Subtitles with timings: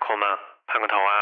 [0.00, 0.24] 空吗？
[0.66, 1.12] 碰个头啊！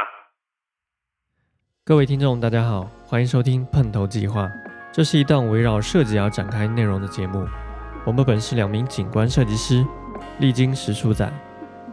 [1.85, 4.49] 各位听众，大家好，欢迎收听碰头计划。
[4.93, 7.45] 这是一档围绕设计而展开内容的节目。
[8.06, 9.85] 我们本是两名景观设计师，
[10.38, 11.31] 历经十数载，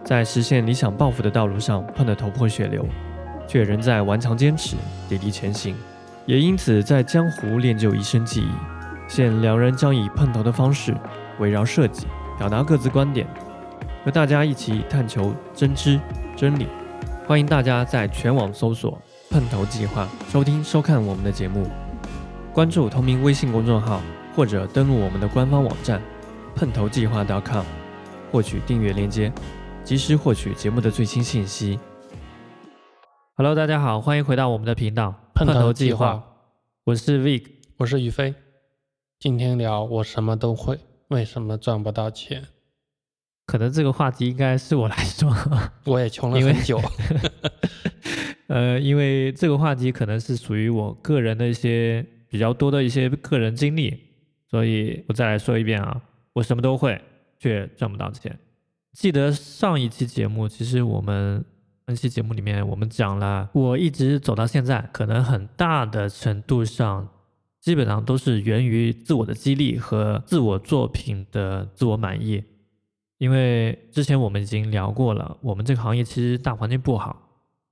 [0.03, 2.86] 在实现理想抱负的道路上碰得头破血流，
[3.47, 4.75] 却仍在顽强坚持，
[5.09, 5.75] 砥砺前行。
[6.27, 8.52] 也因此，在江湖练就一身技艺。
[9.07, 10.95] 现两人将以碰头的方式，
[11.39, 12.05] 围绕设计
[12.38, 13.27] 表达各自观点，
[14.03, 15.99] 和大家一起探求真知
[16.35, 16.67] 真理。
[17.25, 21.67] 欢迎大家在全网搜索“碰头计划”，收听收看我们的节目，
[22.53, 24.02] 关注同名微信公众号，
[24.35, 26.02] 或者登录我们的官方网站
[26.55, 27.66] “碰头计划 .com”，
[28.31, 29.31] 获取订阅链接，
[29.84, 31.80] 及时获取节目的最新信息。
[33.38, 36.23] Hello，大家好，欢迎回到我们的频道“碰头计划”，
[36.86, 37.45] 我是 Vic，
[37.77, 38.36] 我是宇飞。
[39.20, 42.44] 今天聊我什么都会，为什么赚不到钱？
[43.45, 45.34] 可能这个话题应该是我来说，
[45.86, 46.81] 我也穷了很久。
[48.47, 53.97] 呃，因为这个话题可能是属于我个人的一些比较多的一些个人经历，
[54.50, 56.02] 所以我再来说一遍啊，
[56.34, 57.02] 我什么都会，
[57.39, 58.38] 却赚不到钱。
[58.94, 61.44] 记得上一期节目，其实我们
[61.88, 67.09] 那期节目里面，我们讲了，我一直走到现在，可能很大的程度上。
[67.62, 72.44] 基本上都是源于自我的激励和自我作品的自我满意，
[73.17, 77.16] 因为之前我们已经聊过了，我们这个行业其实大环境不好，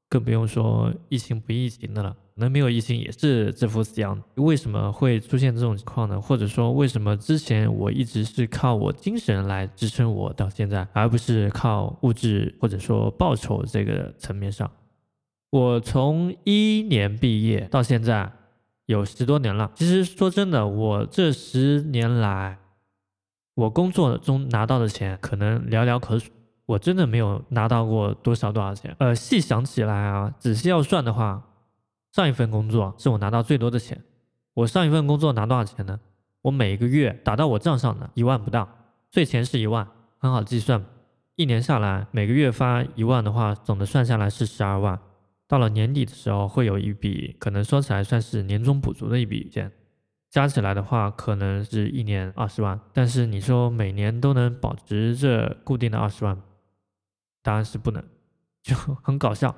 [0.10, 4.22] 更不用说疫情不疫情的了，能没有疫情也是这副死样。
[4.36, 6.22] 为什么会出现这种情况呢？
[6.22, 14.72] 或者说为什么之前我一直是靠我精神来支撑我到现在，而不是靠物质或者说报酬这个层面上？
[15.50, 18.32] 我从一年毕业到现在。
[18.86, 19.72] 有十多年了。
[19.76, 22.60] 其实说真的，我这十年来，
[23.56, 26.32] 我工作中拿到的钱可能寥寥可数。
[26.66, 28.96] 我真的没有拿到过多少多少钱。
[29.00, 31.44] 呃，细想起来啊，仔细要算的话，
[32.14, 34.02] 上一份工作是我拿到最多的钱。
[34.54, 36.00] 我上一份工作拿多少钱呢？
[36.44, 38.68] 我每个月打到我账上的一万不到，
[39.12, 39.88] 税前是一万，
[40.18, 40.84] 很好计算。
[41.36, 44.98] 一年下来，每个月发一万的话，总的算下来是十二万。
[45.48, 49.72] 到了年底的时候，会有一笔可能说起来算是年终补足的一笔钱，
[50.34, 52.80] 加起来的话可能是一年二十万。
[52.92, 56.42] 但是你说每年都能保持这固定的二十万，
[57.44, 58.04] 答案是不能，
[58.64, 59.56] 就很搞笑。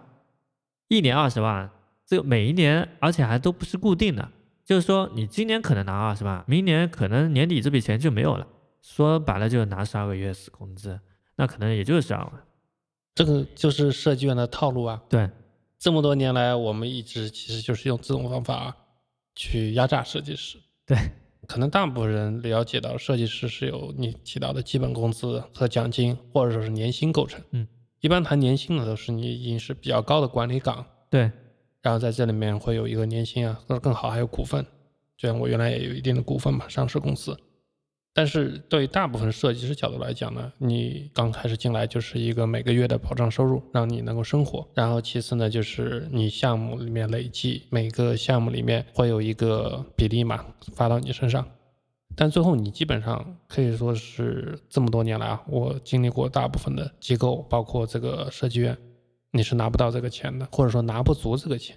[0.89, 1.71] 一年二十万，
[2.05, 4.29] 这每一年而且还都不是固定的，
[4.65, 8.45] 就是说你今年可能拿二十万，明年可能年底这笔钱就没有了。
[8.81, 10.99] 说白了就是拿十二个月死工资，
[11.37, 12.33] 那可能也就是十二万。
[13.15, 15.01] 这个就是设计院的套路啊。
[15.07, 15.29] 对。
[15.79, 18.75] 这么多年来，我们一直其实就是用这种方法
[19.35, 20.57] 去压榨设计师。
[20.85, 20.97] 对，
[21.47, 27.41] 可能大部分人了解到，设计师是由你提到的基本工资和奖金，或者说是年薪构成。
[27.51, 27.68] 嗯，
[28.01, 30.85] 一般谈年薪的都是你已经是比较高的管理岗。
[31.09, 31.31] 对，
[31.81, 34.66] 然后在这里面会有一个年薪啊，或者更好还有股份。
[35.18, 37.38] 就像我原来也有一定的股份嘛，上市公司。
[38.17, 44.65] 但是对大部分设计师角度来讲呢，你刚开始进来就是一个每个月的保障收入，让你能够生活。
[44.73, 51.45] 然后其次呢，就是你项目里面累计每个项目里面会有一个比例嘛，发到你身上。
[52.15, 58.77] 但最后你基本上可以说是这么多年来啊，我经历过大部分的机构，包括这个设计院，
[59.31, 61.75] 你是拿不到这个钱的，或者说拿不足这个钱。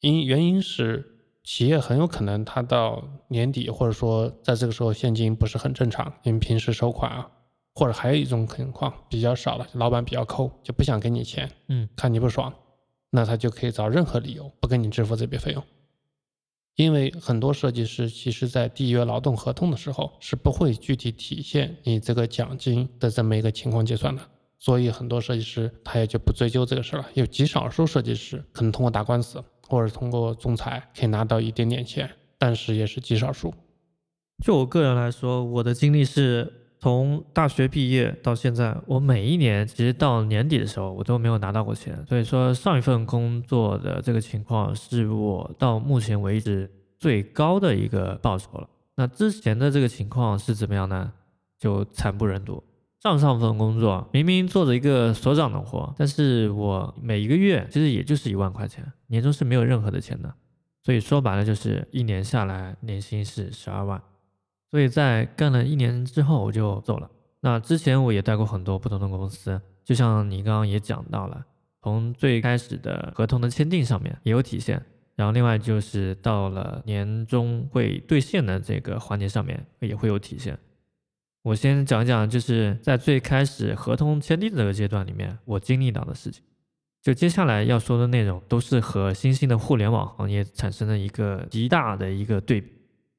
[0.00, 1.16] 因原因是。
[1.48, 7.30] 企业很有可能，他到年底或者说在这个时候现金不是很正常，因为平时收款啊，
[7.74, 12.52] 或者还有一种情况比较少了，老板比较抠，就不想给你钱，嗯，看你不爽，
[13.08, 15.64] 那他就可以找任何理由不给你支付这笔费用。
[16.76, 24.20] 因为很多设计师其实在缔约劳动合同的时候是不会具体体现你这个奖金的这么一个情况结算的，
[24.58, 27.08] 所以很多设计师他也就不追究这个事了。
[27.14, 29.42] 有极少数设计师可能通过打官司。
[29.68, 33.52] 或者通过仲裁可以拿到一点点钱，但是也是极少数。
[34.42, 42.02] 就我个人来说，我的经历是从大学毕业到现在，我每一年其实到年底的时候，我都没有拿到过钱。
[42.08, 48.68] 所以说，上一份工作的这个情况是我到目前为止最高的一个报酬了。
[48.94, 51.12] 那之前的这个情况是怎么样呢？
[51.58, 52.62] 就惨不忍睹。
[53.02, 60.34] 上上份工作明明做着一个所长的活，但是我每一个月其实也就是一万块钱，年终是没有任何的钱的，
[60.82, 64.02] 所以说白了就是一年下来年薪是十二万，
[64.70, 67.08] 所以在干了一年之后我就走了。
[67.40, 71.46] 那之前我也带过很多不同的公司，就像你刚刚也讲到了，
[71.80, 74.84] 从最开始的合同的签订上面也有体现，
[75.14, 80.58] 然后另外就是到了年终会兑现的这个环节上面也会有体现。
[81.48, 86.42] 我先讲讲，就是在最开始合同签订这个阶段里面，我经历到的事情，
[87.02, 92.70] 就接下来要说的内容，都是和新兴的互联网行业产生了一个极大的一个对比。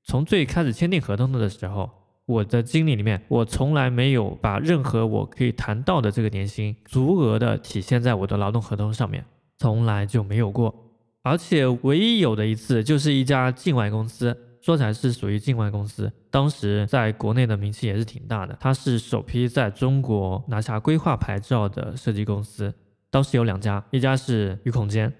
[0.03, 1.89] 从最开始签订合同的时候，
[2.27, 9.25] 我的经历里面，我从来没有把任何我可以谈到的这个年薪足额的体现在我的劳动合同上面，
[9.57, 10.85] 从来就没有过。
[11.23, 22.73] 而且唯一有的一次，就是一家境外公司，说起来是属于境外公司，当时在国内的名气也是挺大的，它是首批在中国拿下规划牌照的设计公司。
[23.09, 25.11] 当时有两家，一家是鱼孔间，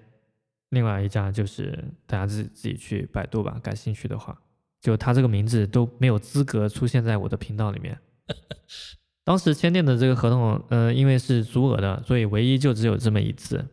[0.68, 4.38] 另外一家就是大家自己自己去百度吧，感兴趣的话，
[4.80, 7.98] 就他这个名字都没有资格出现在我的频道里面。
[9.24, 13.64] 当时签订的这个合同，呃，因为是足额的，所以唯一就只有这么一次。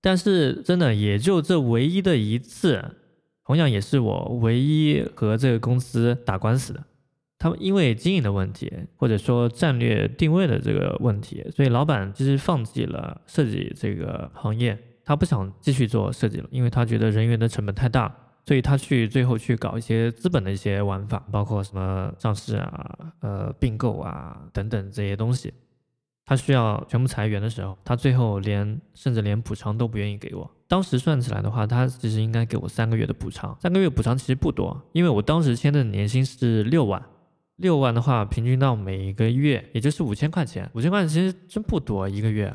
[0.00, 2.96] 但是真的也就这唯一的一次，
[3.44, 6.82] 同样也是我唯一和这个公司打官司的。
[7.38, 25.52] 他们因为经营的问题，或者说战略定位的这个问题，所以老板其实放弃了设计这个行业，他不想继续做设计了，因为他觉得人员的成本太大，所以他去最后去搞一些资本的一些玩法，包括什么上市啊、呃并购啊等等这些东西。
[26.24, 30.50] 他需要全部裁员的时候，他最后连甚至连补偿都不愿意给我。
[30.66, 37.02] 当时算起来的话，他其实应该给我三个月的补偿，三个月补偿其实不多，因为我当时签的年薪是六万。
[37.56, 42.52] 六万的话，平均到每个月也就是五千块钱，五千块钱其实真不多一个月。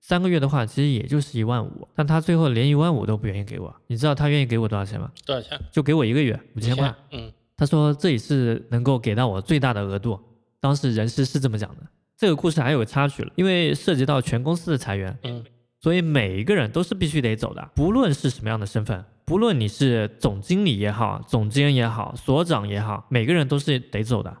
[0.00, 3.74] 三个月的话，其实也就是一万五，但他最后连一万五都不愿意给我。
[3.86, 5.10] 你知道他愿意给我多少钱吗？
[5.24, 5.58] 多少钱？
[5.70, 6.94] 就给我一个月五千块。
[7.12, 10.20] 嗯，他说这也是能够给到我最大的额度。
[10.60, 11.82] 当时人事是这么讲的。
[12.18, 15.42] 这个故事还有个插曲了，因为涉及到全公司的裁员，嗯，
[15.82, 19.04] 所以每一个人都是必须得走的，不论是什么样的身份。
[19.24, 24.36] 不论你是总经理也好，总监也好，所长也好，每个人都是得走的。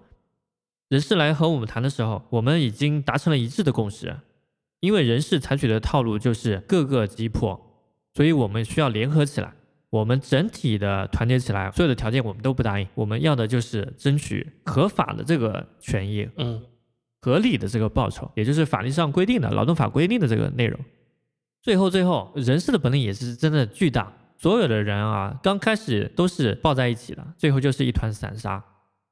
[0.88, 4.16] 人事来和我们谈的时候，我们已经达成了一致的共识。
[4.80, 7.60] 因为人事采取的套路就是各个击破，
[8.14, 9.52] 所以我们需要联合起来，
[9.90, 11.70] 我们整体的团结起来。
[11.70, 16.60] 所有的条件我们都不答应，我们要的就是争取合法的这个权益，嗯，
[17.20, 20.78] 合理的这个报酬，也就是法律上规定的劳动法规定的这个内容。
[21.62, 24.12] 最后，最后，人事的本领也是真的巨大。
[24.36, 28.64] 所有的人啊，刚开始都是抱在一起的，最后就是一团散沙，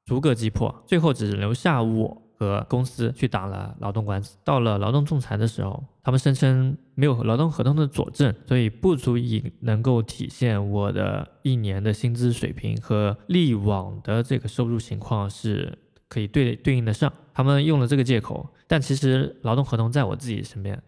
[0.05, 4.37] 逐个击破，最后只留下我和公司去打了劳动官司。
[4.43, 15.77] 到了劳动仲裁的时候，他们声称没有劳动合同的佐证，所以不足以能够体现我的一年的薪资水平和历往的这个收入情况是
[16.09, 17.13] 可以对对应的上。
[17.33, 20.83] 他们用了这个借口，但其实劳动合同在我自己身边。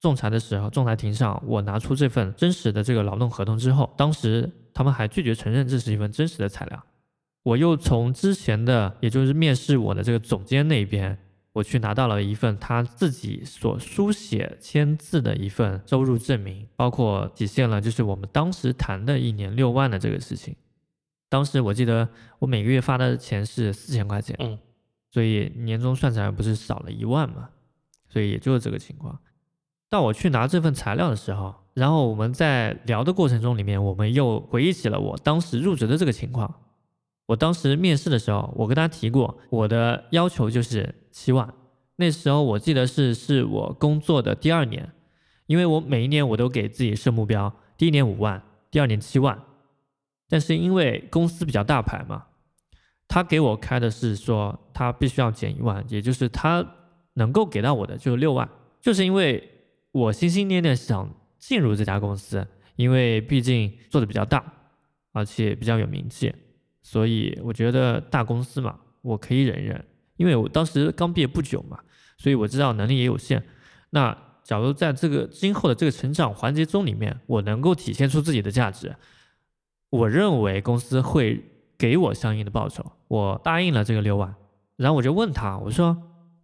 [0.00, 6.84] 仲裁的时候，仲裁庭上，我拿出这份真实的这个劳动合同之后，当时他们还拒绝承认这是一份真实的材料。
[7.42, 11.16] 我又从之前的，也就是面试我的这个总监那边，
[11.52, 20.54] 我去拿到了一份他自己所书写签字的一份收入证明，包括体现了就是我们当时谈的一年六万的这个事情。
[21.28, 22.08] 当时我记得
[22.38, 24.58] 我每个月发的钱是四千块钱，嗯，
[25.10, 27.48] 所以年终算起来不是少了一万嘛，
[28.08, 29.18] 所以也就是这个情况。
[29.88, 36.52] 到我去拿这份材料的时候，然后我们在聊的过程中里面，我们又回忆起了我当时入职的这个情况。
[37.26, 41.52] 我当时面试的时候，我跟他提过我的要求就是七万。
[41.96, 44.92] 那时候我记得是是我工作的第二年，
[45.46, 49.40] 因为我每一年我都给自己设目标，第一年五万，第二年七万。
[50.28, 52.24] 但是因为公司比较大牌嘛，
[53.06, 56.64] 他给我开的是说他必须要减一万，也就是他
[57.14, 58.48] 能够给到我的就是六万，
[58.80, 59.52] 就是因为。
[59.96, 64.44] 我心心念念想进入这家公司，因为毕竟做的比较大，
[65.12, 66.30] 而且比较有名气，
[66.82, 69.82] 所以我觉得大公司嘛，我可以忍一忍。
[70.18, 71.78] 因为我当时刚毕业不久嘛，
[72.18, 73.42] 所以我知道能力也有限。
[73.88, 78.94] 那假如在这个今后的这个成长环节中里面，我能够体现出自己的价值，
[79.88, 81.42] 我认为公司会
[81.78, 82.84] 给我相应的报酬。
[83.08, 84.34] 我答应了这个六万，
[84.76, 85.96] 然后我就问他，我说。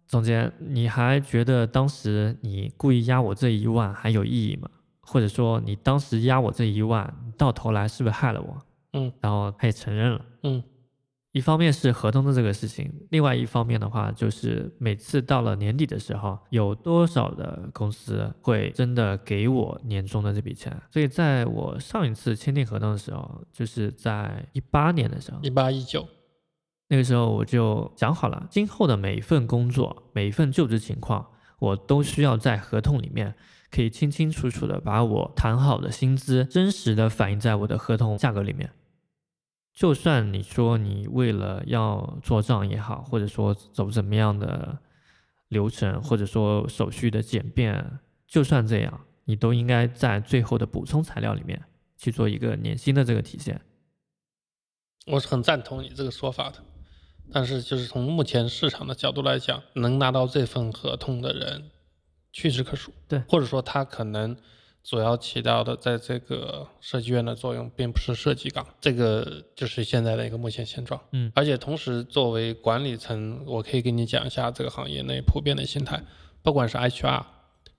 [0.07, 4.69] 总监，你还觉得当时你故意压我这一万还有意义吗？
[5.01, 8.57] 或者说你当时压我这一万，到头来是不是害了我？
[8.93, 10.25] 嗯，然后他也承认了。
[10.43, 10.63] 嗯，
[11.31, 20.79] 一方面是合同的这个事情，另外一方面的话就是每次到了年底的时候，有多少的公司会真的给我年终的这笔钱？
[20.91, 26.07] 所以在我上一次签订合同的时候，就是在一八年的时候，一八一九。
[26.93, 31.25] 那个时候我就讲好了，今后的每一份工作、每一份就职情况，
[31.57, 33.33] 我都需要在合同里面
[33.71, 38.69] 可以清清楚楚的把我谈好的薪资真实的反映在我的合同价格里面。
[39.73, 44.77] 就算你说你为了要做账也好，或者说走怎么样的
[45.47, 51.59] 流程，或者说手续的简便，就算这样，你都应该在最后的补充材料里面
[51.97, 53.59] 去做一个年薪的这个体现。
[55.07, 56.63] 我是很赞同你这个说法的，
[57.33, 61.71] 但是就是从目前市场的角度来讲，能拿到这份合同的人
[62.31, 62.93] 屈指可数。
[63.07, 64.37] 对，或者说他可能
[64.83, 71.01] 主要起到的在这个设计院的作用，并不是设计岗，这个就是现在的一个目前现状。
[71.11, 76.03] 嗯，而且同时作为管理层，我可以跟你讲一下这个行业内普遍的心态，
[76.41, 77.23] 不管是 HR，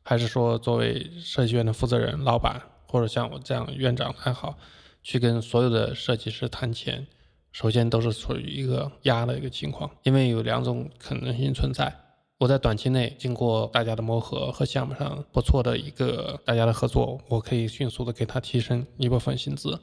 [0.02, 4.58] 还是说作为设计院的负责人、老板，或者像我这样院长还好，
[5.02, 7.06] 去跟所有的设计师谈钱。
[7.54, 11.94] 首先都是处于一个压的一个情况，因为有两种可能性存在。
[12.38, 19.80] 我在短期内经过大家的磨合和项目上不错的一个大家的合作，我可以迅速的给他提升一部分薪资，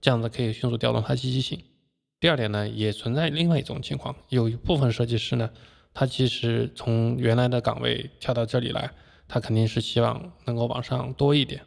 [0.00, 1.62] 这样子可以迅速调动他积极性。
[2.18, 5.48] 第二点呢，也存在另外一种情况，有一部分设计师呢，
[5.94, 8.90] 他其实从原来的岗位跳到这里来，
[9.28, 11.62] 他肯定是希望能够往上多一点。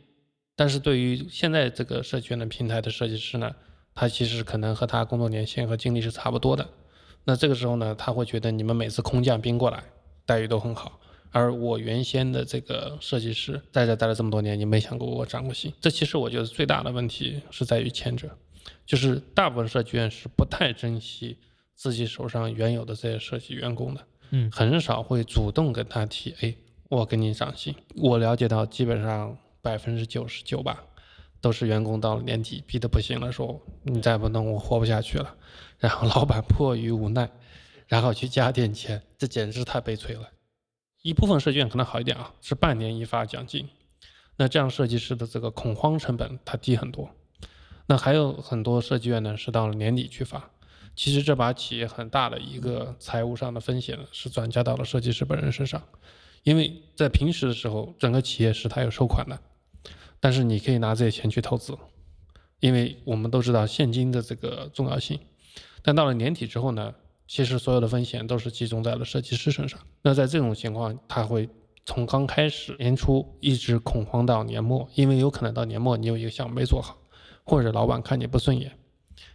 [0.58, 3.56] 但是对于现在这个社区的平台的设计师呢？
[3.96, 6.68] 他其实可能和他工作年限和经历是差不多的，
[7.24, 9.82] 那这个时候呢，他会觉得你们每次空降兵过来，
[10.26, 11.00] 待遇都很好，
[11.32, 15.72] 而我原先的这个设计师在这待了这么多年，你没想过我涨过薪？
[15.80, 18.30] 这其实我觉得最大的问题是在于前者，
[18.86, 21.38] 就是大部分设计院是不太珍惜
[21.74, 26.54] 自己手上原有的这些设计员工的，嗯，很少会主动跟他提，哎，
[26.90, 27.74] 我给你涨薪。
[27.96, 30.84] 我了解到基本上百分之九十九吧。
[31.46, 35.36] 都是员工到了年底逼得不行了，说你再不弄我活不下去了，
[35.78, 37.30] 然后老板迫于无奈，
[37.86, 40.32] 然后去加点钱，这简直太悲催了。
[41.04, 43.70] 一部分设计院可能好一点啊，是半年一发奖金，
[44.38, 47.12] 那这样设计师的这个恐慌成本它低很多。
[47.86, 50.50] 那还有很多设计院呢是到了年底去发，
[50.96, 55.84] 其实这把企业很大的一个财务上的风险是转嫁到了设计师本人身上，
[56.42, 59.40] 因为在平时的时候整个企业是他有收款的。
[60.26, 61.78] 但是你可以拿这些钱去投资，
[62.60, 65.20] 因为我们都知道现金的这个重要性。
[65.84, 66.96] 但到了年底之后呢，
[67.28, 69.80] 其实所有的风险都是集中在了设计师身上。
[70.02, 71.48] 那在这种情况，他会
[71.86, 76.98] 从刚开始年初一直恐慌到年末，因为有可能到年末你有一个项目没做好，
[77.44, 78.72] 或者老板看你不顺眼，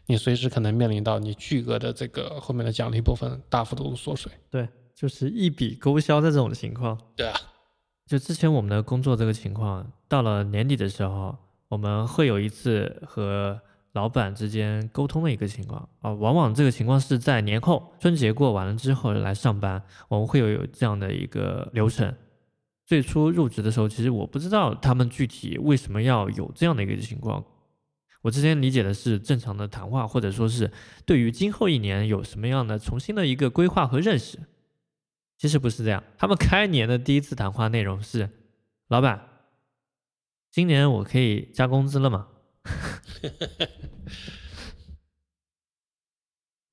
[0.07, 4.33] 你随时可能面临到你巨额的这个后面的奖励部分大幅度缩水。
[4.51, 7.01] 对，就是一笔勾销的这种情况。
[7.15, 7.41] 对啊。
[8.11, 11.39] 就之前我们的工作这个情况，到了年底的时候，
[11.69, 13.57] 我们会有一次和
[13.93, 22.13] 老板之间沟通的一个情况啊，往往这个情况是在年后春节过完了之后来上班，我们会有有这样的一个流程。
[22.85, 27.45] 最初入职的时候，其实我不知道他们具体为什么要有这样的一个情况，
[28.23, 30.69] 我之前理解的是正常的谈话，或者说是
[31.07, 34.41] 对于今后一年有什么样的重新的一个规划和认识。
[35.41, 38.29] 其实不是这样，他们开年的第一次谈话内容是：
[38.89, 39.27] 老板，
[40.51, 42.29] 今年我可以加工资了吗？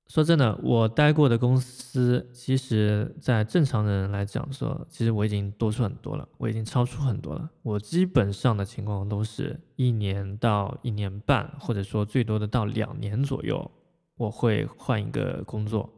[0.09, 7.50] 说真的，我待过的公司，其实在正常人来讲说，其实我已经多出很多了，我已经超出很多了。
[7.62, 13.71] 我基本上的情况都是一年到一年半，或者说最多的到两年左右，
[14.17, 15.96] 我会换一个工作。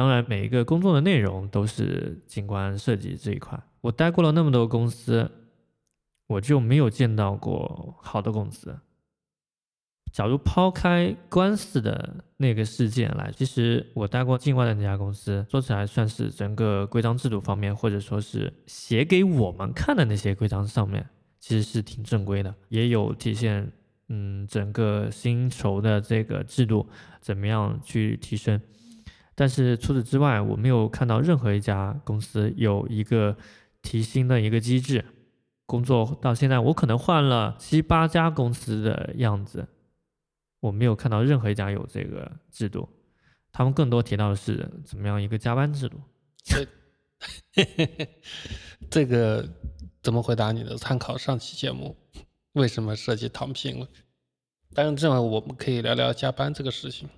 [0.00, 3.62] 当然，每一个工作的内容都是景观设计这一块。
[3.82, 5.30] 我待过了那么多公司，
[6.26, 8.78] 我就没有见到过好的公司。
[10.10, 21.06] 假如抛开官司的那个事件来，其实我待过境外的那家公司，说起来算是整个规章制度方面，或者说是写给我们看的那些规章上面，
[21.38, 23.70] 其实是挺正规的，也有体现，
[24.08, 26.88] 嗯，整个薪酬的这个制度
[27.20, 28.58] 怎么样去提升。
[29.40, 33.34] 但是除此之外，我没有看到任何一家公司有一个
[33.80, 35.02] 提薪的一个机制。
[35.64, 39.66] 工作到现在，我可能换了七八家公司的样子，
[40.60, 42.86] 我没有看到任何一家有这个制度。
[43.50, 45.98] 他们更多提到的是怎么样一个加班制度。
[48.90, 49.48] 这， 个
[50.02, 50.76] 怎么回答你的？
[50.76, 51.96] 参考上期节目，
[52.52, 53.88] 为什么设计躺平了？
[54.74, 57.08] 当然，这样我们可以聊聊加班这个事情。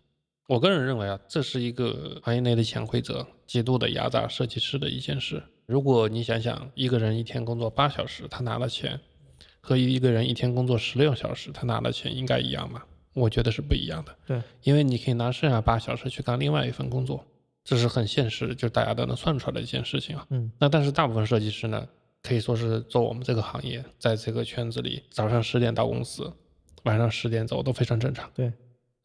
[0.48, 5.42] 我个人认为啊，这是一个行业内的潜规则，极度的压榨设计师的一件事。
[5.66, 9.00] 如果你想想，一个人一天工作八小时，他拿了钱，
[9.60, 12.82] 和一个人一天工作十六小时，他拿的钱应该一样吗？
[13.14, 14.16] 我觉得是不一样的。
[14.26, 17.24] 对，因为你可以拿剩下八小时去干另外一份工作，
[17.62, 20.26] 这是很现实，就是大家都能算出来的一件事情啊。
[20.30, 20.50] 嗯。
[20.58, 21.86] 那但是大部分设计师呢，
[22.22, 26.30] 可以说是做我们这个行业，在这个圈子里，早上十点到公司，
[26.82, 28.28] 晚上十点走都非常正常。
[28.34, 28.52] 对。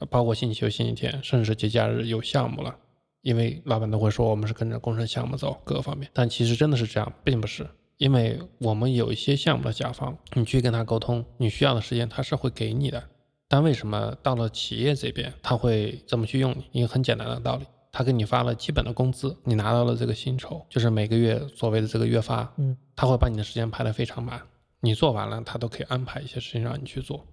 [0.05, 2.75] 包括星期六、星期天，甚至节假日有项目了，
[3.21, 6.09] 因为老板都会说我们是跟着工程项目走，各个方面。
[6.13, 7.67] 但其实真的是这样，并不是。
[7.97, 13.03] 因为我们有一些项目的甲方，你去跟他沟通，你需要的时间他是会给你的。
[13.47, 16.65] 但为什么到了企业这边，他会这么去用你？
[16.73, 24.39] 因为很简单的道理，他给你发了基本的工资，你拿到了这个薪酬，就是每个月所谓的这个月发，嗯，他会把你的时间排得非常满，
[24.81, 27.25] 你做完了，他都可以安排一些事情让你去做，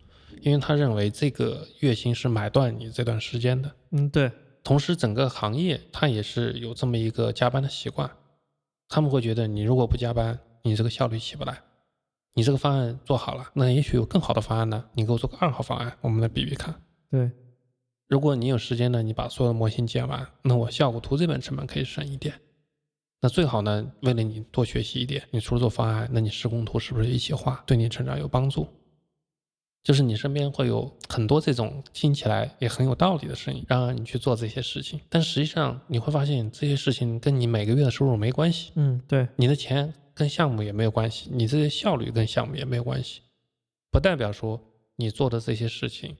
[0.42, 3.74] 因为他认为这个月薪是买断你这段时间的。
[3.90, 4.30] 嗯，对。
[4.62, 8.10] 同时，整个行业它也是有这么一个加班的习惯，
[8.88, 11.60] 他们会觉得你如果不加班，你这个效率起不来。
[12.32, 14.84] 你这个方案做好了，那也许有更好的方案呢。
[14.94, 16.74] 你给我做个二号方案，我们来比比看。
[17.10, 17.30] 对，
[18.08, 22.34] 如果你有时间呢，你把所有的模型建完，那我效果图这边成本可以省一点。
[23.20, 28.66] 那最好呢，为了你多学习一点，你除了做方案，那你施工图是不是一起画，对你成长有帮助？
[29.84, 34.98] 就是你身边会有很多这种听起来也很有道理的声音，让你去做这些事情。
[35.08, 38.72] 但实际上你会发现，这些事情跟你每个月的收入没关系。
[38.74, 39.94] 嗯，对，你的钱。
[40.16, 43.22] 跟项目也没有关系，你这些效率跟项目也没有关系，
[43.90, 44.62] 不代表说
[44.94, 46.16] 你做的这些事情，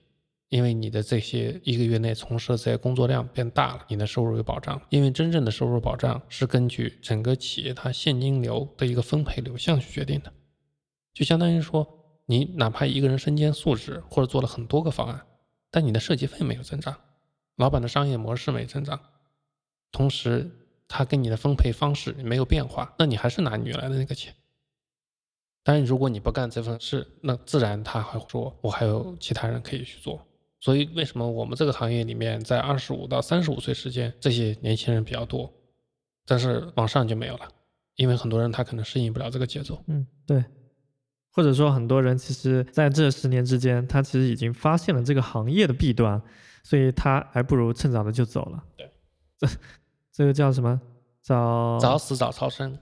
[0.49, 4.81] 因为你的这些一个月内从事的这些工作量变大了，你的收入有保障。
[4.89, 10.33] 因为真正的收入保障是根据整个企业它现金流的一个分配流向去决定的，
[11.13, 11.87] 就相当于说，
[12.25, 15.25] 你哪怕一个人身兼数职或者做了很多个方案，
[15.71, 16.95] 但你的设计费没有增长，
[17.55, 18.99] 老板的商业模式没增长，
[19.91, 20.51] 同时。
[20.87, 24.35] 他跟你的分配方式没有变化，那你还是拿原来的那个钱。
[25.63, 30.23] 但是如果你不干这份事，那自然他还会说，我还有其他人可以去做。
[30.59, 35.51] 所以为什么我们这个行业里面，在二十五到三十五岁之间，这些年轻人比较多，
[36.27, 37.49] 但是往上就没有了，
[37.95, 39.83] 因为很多人他可能适应不了这个节奏。
[39.87, 40.45] 嗯，对。
[41.35, 46.19] 或者说，很多人其实在这十年之间，他其实已经发现了这个行业的弊端，
[46.63, 48.63] 所以他还不如趁早的就走了。
[48.77, 48.89] 对，
[49.37, 49.47] 这。
[50.17, 50.79] 这个叫什么？
[51.21, 52.79] 早早死早超生，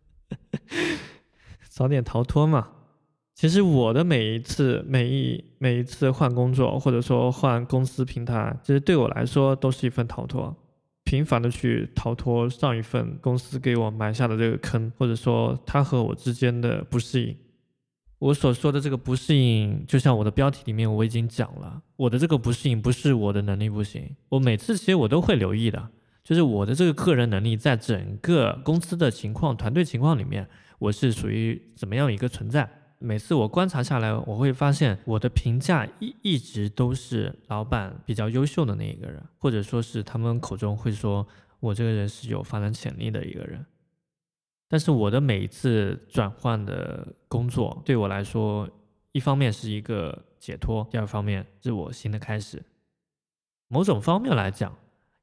[1.68, 2.68] 早点逃脱嘛。
[3.34, 10.56] 其实我的每一次、每一每一次换工作，或者说换公司平台，其实对我来说都是一份逃脱。
[11.04, 17.36] 频繁的去逃脱上一份公司给我埋下的这个坑，或者说他和我之间的不适应。
[18.18, 25.90] 我所说的这个不适应，就像我的标题里面我已经讲了，我的这个不适应不是我的能力不行，我每次其实我都会留意的。
[26.22, 32.70] 就是我的这个个人能力，在整个公司的情况、团队情况里面，我是属于怎么样一个存在？
[33.02, 41.26] 每次我观察下来，我会发现我的评价一一直都是老板比较优秀的那一个人，或者说是他们口中会说
[41.60, 43.66] 我这个人是有发展潜力的一个人。
[44.68, 48.68] 但是我的每一次转换的工作，对我来说，
[49.12, 52.62] 一方面是一个解脱，第二方面是我新的开始。
[53.68, 54.74] 某种方面来讲。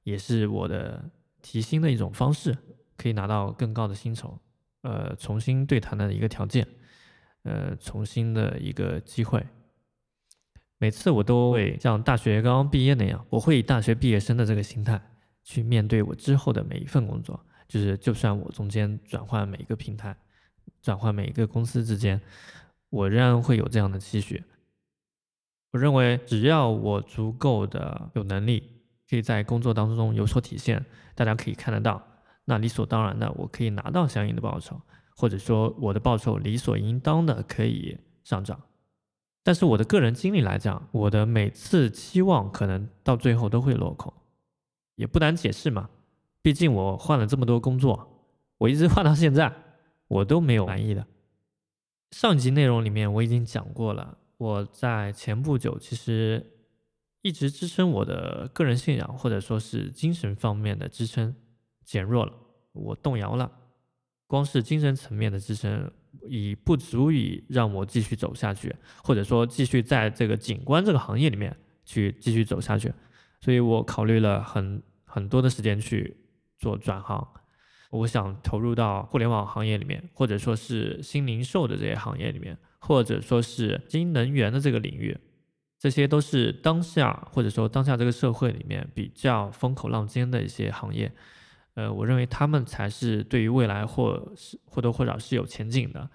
[0.04, 1.12] 也是我的
[1.42, 2.58] 提薪的一种方式，
[2.98, 4.40] 可以拿到更高的薪酬，
[4.82, 6.66] 呃，重新对谈的一个条件，
[7.44, 9.46] 呃，重新的一个机会。
[10.78, 15.02] 每次我都会像大学刚刚毕业那样，我会以大学毕业生的这个心态
[15.44, 20.16] 去面对我之后的每一份工作，就是就算我中间转换每一个平台，
[20.82, 22.22] 转换每一个公司之间，
[22.90, 24.44] 我仍然会有这样的期许。
[25.72, 28.76] 我认为只要我足够的有能力。
[29.10, 32.00] 可以在工作当中有所体现，大家可以看得到，
[32.46, 34.80] 那理所当然的，我可以拿到相应的报酬，
[35.20, 38.58] 或者说我的报酬理所应当的可以上涨。
[39.44, 44.14] 但是我的个人经历来讲，我的每次期望可能到最后都会落空，
[44.96, 45.90] 也不难解释嘛，
[46.42, 48.24] 毕竟我换了这么多工作，
[48.60, 49.54] 我一直换到现在，
[50.08, 51.06] 我都没有满意的。
[52.12, 56.56] 上集内容里面我已经讲过了，我在前不久其实。
[57.22, 61.36] 一直支撑我的个人信仰，或者说是精神方面的支撑
[61.84, 62.32] 减弱了，
[62.72, 63.52] 我动摇了。
[64.30, 65.92] 光是精神层面的支撑
[66.28, 72.94] 已不足以让我继续走下去，或者说继续在这个景观这个行业里面去继续走下去。
[73.42, 76.16] 所以我考虑了很很多的时间去
[76.60, 77.28] 做转行，
[77.90, 85.18] 我想投入到互联网行业里面，或者说是新零售的这些行业里面，或者说是新能源的这个领域。
[85.80, 91.12] 这些都是当下或者说当下这个社会里面比较风口浪尖的一些行业，
[91.80, 96.10] 呃，我认为他们才是对于未来或是或多或少是有前景的。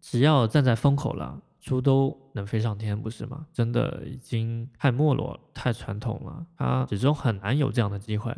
[0.00, 3.46] 只要站在风口了，猪都能飞上天，不是吗？
[3.52, 8.36] 真的已经太没落、太传统了，它始终很难有这样的机会。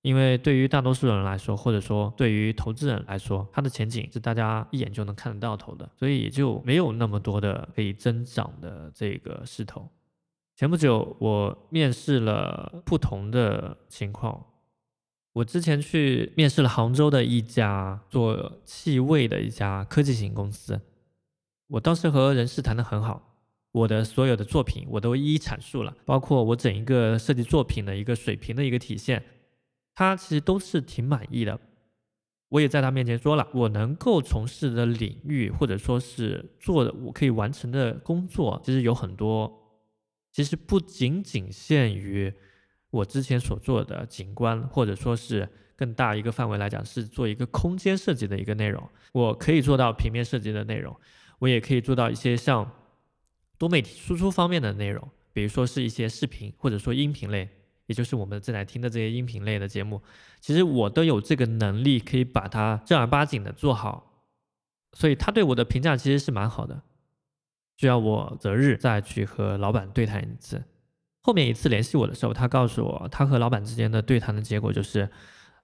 [0.00, 9.88] 因为对于大多数人来说，或者说对于投资人来说，它的前景是大家一眼就能看得到头的，所以也就没有那么多的可以增长的这个势头。
[10.56, 14.44] 前不久我面试了不同的情况，
[15.34, 20.78] 我之前去面试了杭州的一家做气味的一家科技型公司，
[21.68, 23.38] 我当时和人事谈得很好，
[23.72, 29.24] 我的所有的作品我都一一阐述了，包括我整一个设计作品的一个水平的一个体现，
[29.94, 31.58] 他其实都是挺满意的。
[32.50, 39.50] 我也在他面前说了，我能够从事的领域或者说是做的我可以完成的工作，其实有很多，
[40.30, 42.34] 其实不仅仅限于。
[42.92, 48.86] 我之前所做的景观，或者说是更大一个范围来讲，是做一个空间设计的一个内容。
[49.12, 50.94] 我可以做到平面设计的内容，
[51.38, 52.70] 我也可以做到一些像
[53.56, 57.48] 多媒体输出方面的内容，比如说是一些视频或者说音频类，
[57.86, 60.02] 也就是我们正在听的这些音频类的节目。
[60.40, 64.10] 其实我都有这个能力，可以把它正儿八经的做好。
[64.92, 66.82] 所以他对我的评价其实是蛮好的，
[67.78, 70.62] 需要我择日再去和老板对谈一次。
[71.22, 75.08] 后面一次联系我的时候，他告诉我，他和老板之间的对谈的结果就是，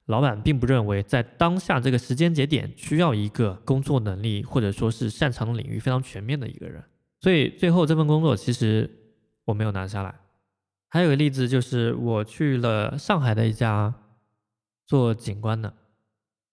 [0.06, 6.82] 老板并不认为在当下这个时间节点需要一个工作能力或者说是擅长的领域非常全面的一个人，
[7.20, 8.88] 所以最后这份工作其实
[9.44, 10.14] 我没有拿下来。
[10.88, 13.92] 还有个例子就是我去了上海的一家
[14.86, 15.74] 做景观的，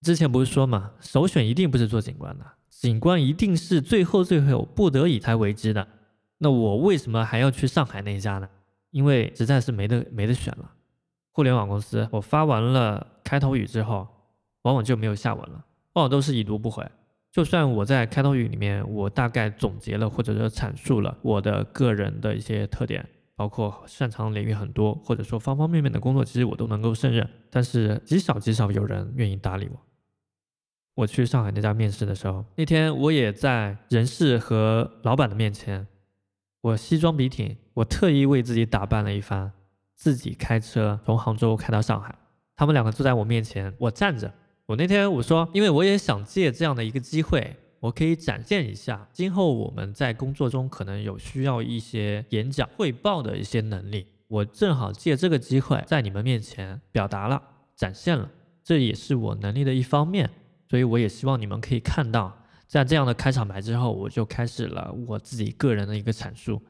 [0.02, 5.88] 之前不是说嘛，首选一定不是做景观的，景观一定是最后最后不得已才为之的。
[6.40, 8.50] 那我为什么还要去上海那一家呢？
[8.96, 10.72] 因为实在是没得没得选了，
[11.34, 14.08] 互联网公司，我发完了开头语之后，
[14.62, 16.82] 往往就没有下文了，往往都是已读不回。
[17.30, 23.06] 就算我在开头语里面，我大概总结了或者说阐述了我的个人的一些特点，
[23.36, 27.30] 包括擅长领域很多，或者说方方面面的工作，其实我都能够胜任。
[27.50, 29.78] 但是极少极少有人愿意搭理我。
[30.96, 35.86] 我去上海那家面试的时候，那天我也在人事和老板的面前。
[36.66, 39.52] 我西装笔挺，我特意为自己打扮了一番，
[39.94, 42.16] 自己开车从杭州开到上海。
[42.56, 44.34] 他们两个坐在我面前，我站着。
[44.66, 54.08] 我那天我说，因为我也想借这样的一个机会，我可以展现一下今后我们在工作中可能有需要一些演讲汇报的一些能力。
[54.28, 57.40] 我正好借这个机会在你们面前表达了，
[57.76, 58.28] 展现了，
[58.64, 60.28] 这也是我能力的一方面。
[60.68, 62.36] 所以我也希望你们可以看到。
[62.68, 66.62] 在这样的开场白之后，我就开始了我自己个人的一个阐述。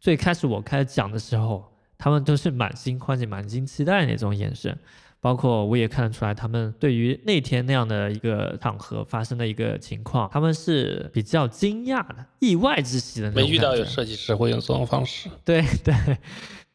[0.00, 1.64] 最开始我开始讲的时候，
[1.98, 4.78] 他们都是满心欢喜、满心期待那种眼神，
[5.20, 13.42] 包括我也看得出来，他们对于那天那样的一个场合发生的一个情况，他们是比较惊讶的、意外之喜的那种。
[13.42, 15.28] 没遇到有设计师会用这种方式。
[15.44, 15.94] 对对。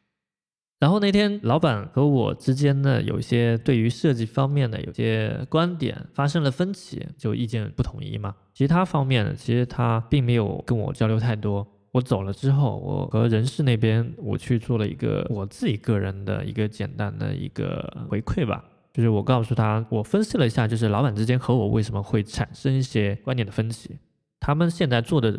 [0.82, 8.34] 然后那天，老板和我之间呢，有一些对于设计方面的有些观点发生了分歧，就意见不统一嘛。
[8.52, 11.64] 其他方面呢，其实他并没有跟我交流太多。
[11.92, 23.96] 我走了之后，我和人事那边我去做了一个我自己个人的一个简单的一个回馈吧，就是我告诉他，我分析了一下，就是老板之间和我为什么会产生一些观点的分歧。
[24.40, 25.30] 他们现在做的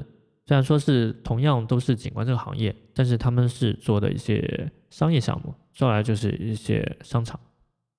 [0.47, 4.71] 虽然说是同样都是景观这个行业，但是他们是做的一些。
[4.93, 7.39] 商业项目说来就是一些商场，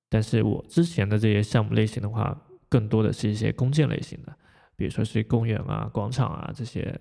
[0.09, 4.33] 但是我之前的这些项目类型的话，更多的是一些公建类型的，
[4.77, 6.97] 比如说是公园啊、广场啊这些，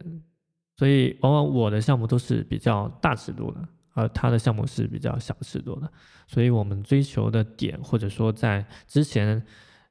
[0.78, 5.88] 所以往往我的项目都是比较大尺度的，而他的项目是比较小尺度的，
[6.26, 9.46] 所以我们追求的点或者说在之前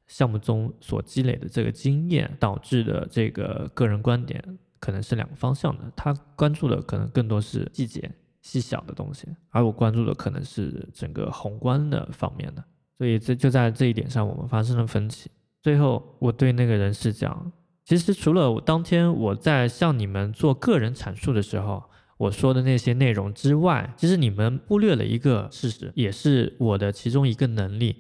[0.09, 8.11] 项目中所积累的这个经验导致的这个个人观点，可能是两个方向的，他关注的可能更多是细节。
[8.43, 12.63] 细小的东西，而我关注的可能是整个宏观的方面的，
[12.99, 15.31] 所以这就在这一点上我们发生了分歧。
[15.63, 17.51] 最后我对那个人是讲，
[17.85, 21.85] 其实除了当天我在向你们做个人阐述的时候
[22.19, 27.97] 我说的那些内容之外，其实你们忽略了一个事实，也是我的其中一个能力。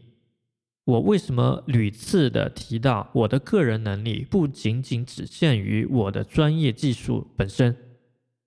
[0.85, 7.76] 我为什么屡次的提到我的个人能力不仅仅只限于我的专业技术本身？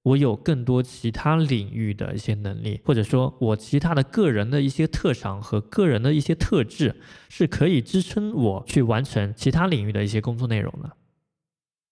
[0.06, 6.96] 我有更多其他领域的一些能力，或者说我其他的个人的一些特长和个人的一些特质，
[7.28, 10.96] 是可以支撑我去完成其他领域的一些工作内容的。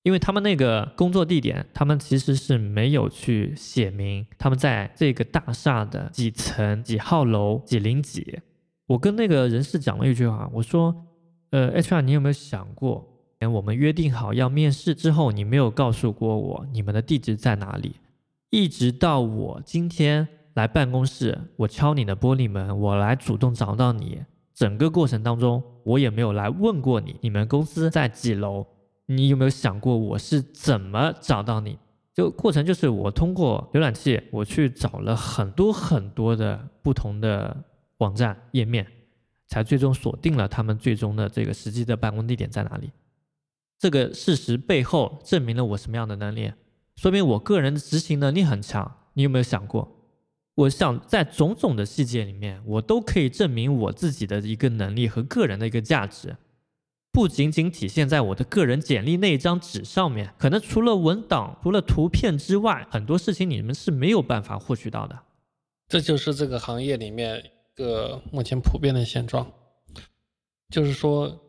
[0.04, 8.40] 因为他们那个工作地点，他们其实是没有去写明他们在这个大厦的几层、几号楼、几零几。
[8.86, 11.08] 我跟那个人事讲了一句话，我说
[11.50, 13.08] ：“呃，HR，你有没有想过，
[13.40, 17.96] 我们约定好要面试之后，你没有告诉过我你们的地址在哪里？”
[18.54, 24.24] 一直到我今天来办公室，我敲你的玻璃门，我来主动找到你。
[24.54, 28.64] 整个过程当中，我也没有来问过你，你们公司在几楼？
[29.08, 31.80] 你有没有想过我是怎么找到你？
[32.14, 37.58] 就过程就是我通过浏览器，我去找了很多很多的不同的
[37.98, 38.86] 网站页面，
[39.48, 42.92] 才最终锁定了他们最终的这个实际的办公地点在哪里。
[43.80, 46.52] 这个事实背后证明了我什么样的能力？
[46.96, 49.00] 说明我个人的执行能力很强。
[49.14, 50.00] 你有没有想过？
[50.56, 56.38] 我想在种种的细节里面，我都可以证明我自己的一个能力和个人的一个价值，
[57.12, 60.34] 不仅仅体现在我的个人简历那一张纸上面。
[60.38, 65.20] 可能除了文档、除了图片之外，很多事情你们是没有办法获取到的。
[65.88, 69.52] 这就是这个行业里面一个目前普遍的现状，
[70.70, 71.40] 就是说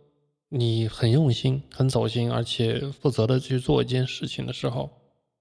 [0.48, 4.90] 你很用心、很走心，而且负责的去做一件事情的时候。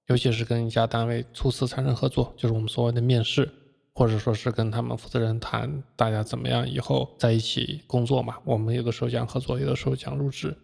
[0.08, 3.50] 尤其是跟一家单位初次产生合作，就是我们所谓的面试，
[3.94, 8.38] 或者说是跟他们负责人谈大家怎么样以后在一起工作嘛。
[8.44, 10.58] 我们有的时候讲合作，有的时候讲入职。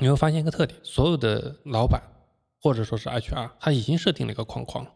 [0.00, 2.00] 你会发现一个特点：所有的老板
[2.60, 4.86] 或者说是 HR，他已经设定了一个框框，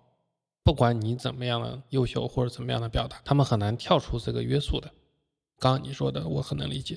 [0.63, 4.91] 不管你怎么样的优秀或者怎么样的表达，他们很难跳出这个约束的。
[5.59, 6.95] 刚刚你说的，我很能理解，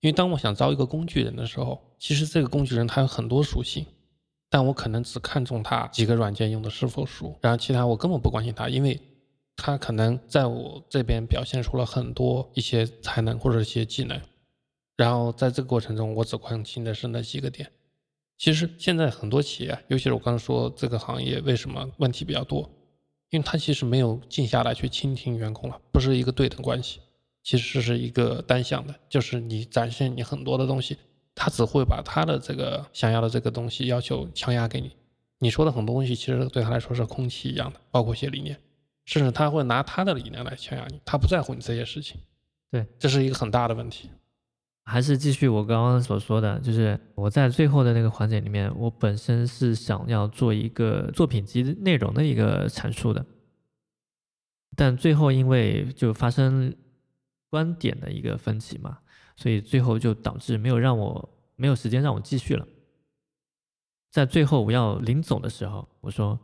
[0.00, 3.84] 因为当我想招一个工具人的时候，其实这个工具人他有很多属性。
[4.50, 9.00] 但我可能只看重他几个软件用的是否熟，然后其他我根本不关心他，因为
[9.56, 14.20] 他可能在我这边表现出了很多一些才能或者一些技能，
[14.96, 17.70] 然后在这个过程中我只关心的是那几个点。
[18.38, 22.70] 其实现在很多企业，尤其是我刚刚说这个行业为什么问题比较多，
[23.30, 27.00] 因为他其实没有静下来去倾听员工了，不是一个对等关系，
[27.42, 30.96] 其实是一个单向的，就是你展现你很多的东西。
[31.38, 34.90] 他只会把他的这个想要的这个东西要求强压给你，
[35.38, 38.58] 你说的很多东西其实对他来说是空气一样的，包括一些理念，
[39.04, 42.20] 甚至他会拿他的理念来强压你，他不在乎你这些事情。
[42.72, 44.10] 对，这是一个很大的问题。
[44.84, 53.24] 还是继续我刚刚所说的，就是我在最后的那个环节里面，我本身是想要做一个作品集内容的一个阐述的，
[54.74, 56.74] 但最后因为就发生
[57.48, 58.98] 观点的一个分歧嘛。
[59.38, 62.66] 所以最后就导致没有让我没有时间让我继续了。
[64.10, 66.36] 在最后我要临走的时候，我说：“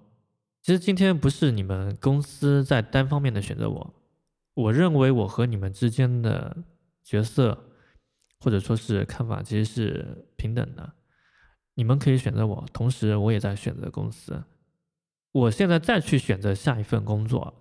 [0.62, 3.94] 其实今天不是你们公司在单方面的选择我，
[4.54, 6.56] 我认为我和你们之间的
[7.02, 7.64] 角色
[8.38, 10.92] 或者说是看法其实是平等的。
[11.74, 14.44] 你们可以选择我，同时我也在选择公司。
[15.32, 17.54] 我现在再去选择下一份工作，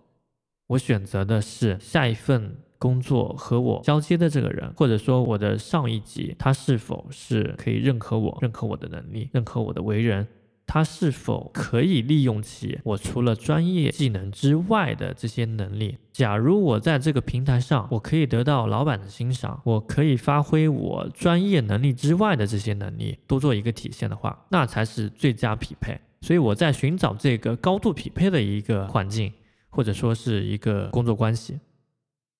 [0.67, 10.27] 我选择的是下一份。”工作和我交接的这个人，或者说我的上一级，他是否是可以认可我、认可我的能力、认可我的为人？
[10.65, 15.97] 他是否可以利用起我除了专业技能之外的这些能力？
[16.11, 25.97] 假如我在这个平台上，我可以得到老板的欣赏，我可以发挥我专业能力之外的这些能力，多做一个体现的话，那才是最佳匹配。
[26.19, 29.31] 所以我在寻找这个高度匹配的一个环境，
[29.69, 31.59] 或者说是一个工作关系。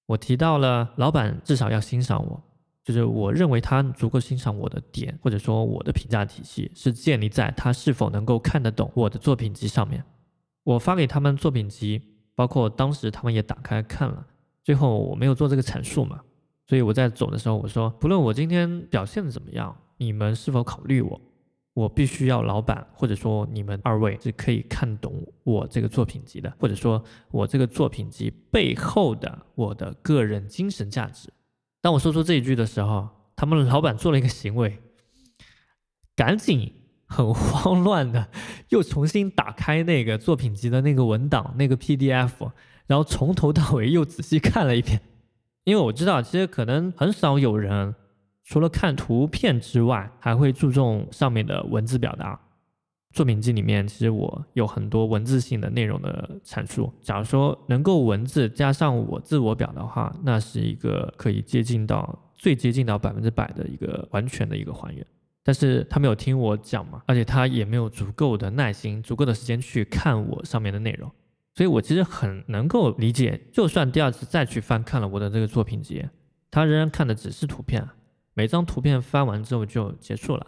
[0.06, 2.44] 我提到了老板至少要欣赏我，
[2.84, 10.04] 就是我认为他足够欣赏我的点，或者说我的评价体系是建立在他是否能够看得懂我的作品集上面。
[10.64, 12.02] 我发给他们作品集，
[12.36, 14.26] 包括当时他们也打开看了，
[14.64, 16.20] 最后我没有做这个阐述嘛，
[16.68, 21.22] 所以我在走的时候我说，不论我今天表现的怎么样，你们是否考虑我？
[21.74, 31.34] 我必须要老板，或者说你们二位是可以看懂我这个作品集的，或者说我这个作品集背后的我的个人精神价值。
[31.82, 34.78] 当我说出这一句的时候，他们老板做了一个行为，
[36.16, 36.74] 赶紧
[37.08, 38.30] 很慌乱的
[38.70, 42.52] 又重新打开那个作品集的那个文档那个 PDF，
[42.86, 45.02] 然后从头到尾又仔细看了一遍，
[45.64, 47.96] 因为我知道其实可能很少有人。
[48.44, 52.40] 除了看图片之外，还会注重上面的文字表达。
[53.12, 56.92] 作品集里面，其实我有很多文字性的内容的阐述。
[57.00, 65.06] 假如说能够文字加上我自我表达的话，那是一个可以接近到最接近到百分之百的一个完全的一个还原。
[65.44, 71.12] 但是他没有听我讲嘛，而且他也没有足够的耐心、足够的时间去看我上面的内容，
[71.54, 76.04] 所以我其实很能够理解，就算第二次再去翻看了我的这个作品集，
[76.50, 77.88] 他仍然看的只是图片。
[78.34, 80.48] 每张图片翻完之后就结束了，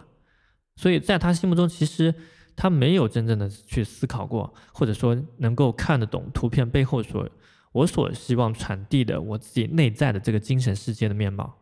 [0.76, 2.14] 所以在他心目中，其实
[2.56, 7.28] 他没有真正的去思考过，或者说能够看得懂图片背后所
[7.72, 11.58] 我所希望传递的我自己内在的这个精神世界的面貌。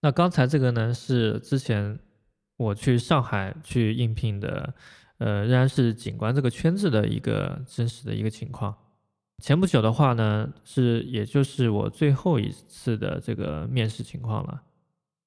[0.00, 1.98] 那刚才这个呢，是之前
[2.56, 4.74] 我去上海去应聘的，
[5.18, 8.74] 呃，仍然是景观这个圈子的一个真实的一个情况。
[9.42, 14.62] 前不久的话呢，是也就是我最后一次的这个面试情况了。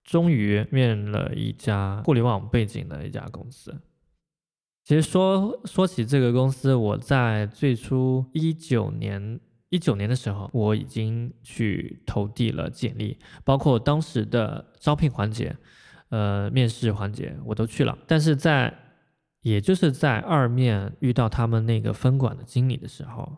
[0.07, 3.75] 终于面了一家互联网背景的一家公司。
[4.85, 9.37] 其实说说起这个公司，我在最初一九年
[9.69, 15.53] 一九年的时候，我已经去投递了简历，包括当时的招聘环节，
[16.07, 17.97] 呃，面试环节我都去了。
[18.07, 18.73] 但是在，
[19.41, 23.29] 也就是在二面遇到他们那个分管的经理的时候，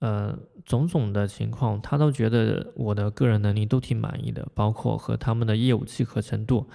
[0.00, 6.66] 呃，种种的情况，他都觉得我的个人能力都挺满意的，包括和他们的业务契合程度，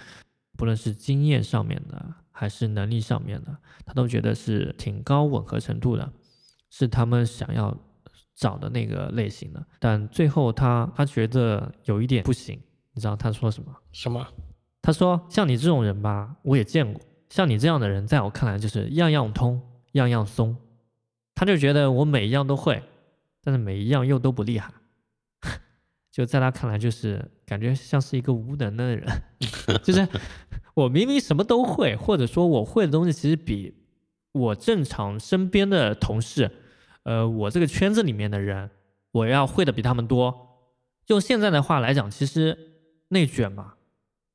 [0.58, 6.12] 不论是经验上面的还是能力上面的，他都觉得是挺高吻合程度的，
[6.72, 7.78] 是他们想要。
[8.38, 12.60] 找的那个类型的，但最后他他觉得有一点不行，
[12.92, 13.74] 你知道他说什么？
[13.94, 14.28] 什么？
[14.82, 19.62] 他说像你这种人吧，我也见过，像你这样的人，在我看来就是样样通，
[19.94, 20.54] 样样松。
[21.34, 22.84] 他就觉得我每一样都会，
[23.46, 24.74] 但是每一样又都不厉害，
[26.12, 29.08] 就在他看来就是感觉像是一个无能的人，
[29.84, 30.08] 就是
[30.74, 33.76] 我明明什么都会，或者说我会的东西其实比
[34.32, 36.50] 我正常身边的同事。
[37.04, 38.72] 呃，我这个圈子里面的人，
[39.12, 40.74] 我要会的比他们多。
[41.06, 42.58] 用现在的话来讲，其实
[43.10, 43.76] 内卷嘛，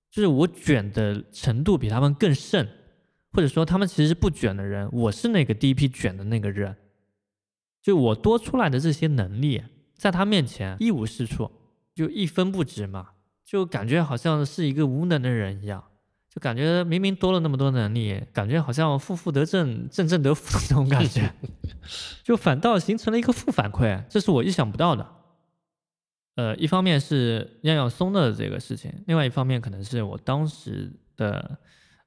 [0.09, 2.69] 就是我卷的程度比他们更甚，
[3.33, 6.77] 或者说他们其实不卷的人，我是那个第一批卷的那个人。
[7.83, 9.63] 就我多出来的这些能力，
[9.95, 11.51] 在他面前一无是处，
[11.95, 13.09] 就一分不值嘛，
[13.45, 15.85] 就感觉好像是一个无能的人一样。
[16.33, 21.29] 就感觉明明多了那么多能力，感觉好像负负得正，正正得负的那种感觉，
[22.23, 25.05] 就反倒形成了一个负反馈，这是我意想不到的。
[26.37, 31.59] 呃，一方面是样样松的这个事情，另外一方面可能是我当时的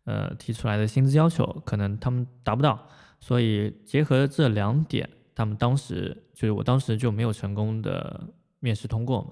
[0.05, 2.87] 呃提出来的薪资要求，可能他们达不到，
[3.19, 8.27] 所以结合这两点，他们当时就是我当时就没有成功的
[8.59, 9.29] 面试通过嘛。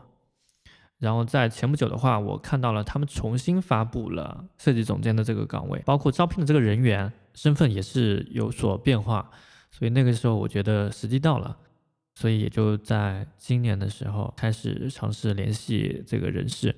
[0.97, 9.31] 然后在前不久的话，我看到了他们重新发布了设计总监的这个岗位，包括招聘的这个人员身份也是有所变化，
[9.71, 11.57] 所以那个时候我觉得时机到了，
[12.13, 16.75] 所以也就在今年的时候开始尝试联系这个人事，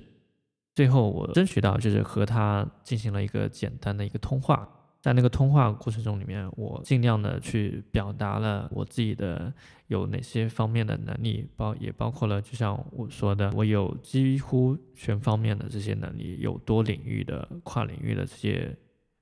[0.74, 4.66] 最后我争取到就是和他进行了一个简单的一个通话。
[5.04, 9.52] 在那个通话过程中里面，我尽量的去表达了我自己的
[9.88, 18.74] 有哪些方面的能力，包也包括了就像我说的，我有几乎全方面的这些能力，有多领域的、跨领域的这些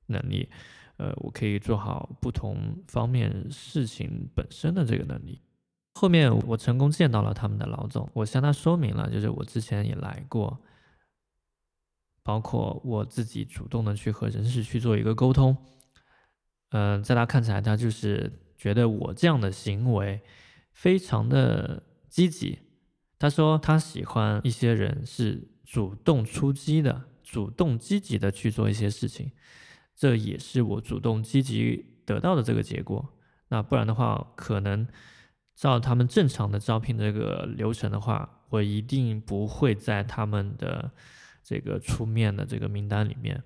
[0.07, 0.49] 能力，
[0.99, 5.41] 呃，我可以做好不同方面事情本身的这个能力。
[5.95, 10.61] 后面我成功见到了他们的老总，我向他说明了，就是我之前也来过。
[12.25, 15.57] 包括我自己主动的去和人事去做一个沟通，
[16.71, 20.23] 嗯，在他看起来，他就是觉得我这样的行为
[20.73, 22.61] 非常的积极。
[23.19, 29.33] 他说他喜欢一些人是主动出击的，主动积极的去做一些事情，
[29.97, 33.15] 这也是我主动积极得到的这个结果。
[33.49, 34.87] 那不然的话，可能
[35.57, 40.93] 照他们正常的招聘这个流程的话，我一定不会在他们的。
[41.43, 43.43] 这个出面的这个名单里面，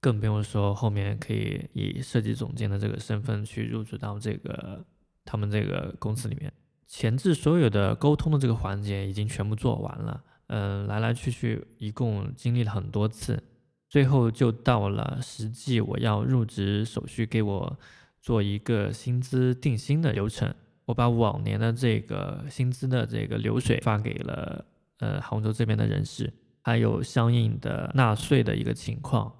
[0.00, 4.84] 更不用说后面可以以设计总监的这个身份去入职到这个
[5.24, 6.52] 他们这个公司里面。
[6.86, 13.42] 前置所有的沟通的这个环节已经全部做完了，嗯，来来去去一共经历了很多次，
[13.88, 17.78] 最后就到了实际我要入职手续给我
[18.20, 20.54] 做一个薪资定薪的流程，
[20.84, 24.64] 我把往年的这个薪资的这个流水发给了。
[24.98, 26.32] 呃，杭州这边的人士
[26.62, 29.32] 还有相应的纳税的一个情况，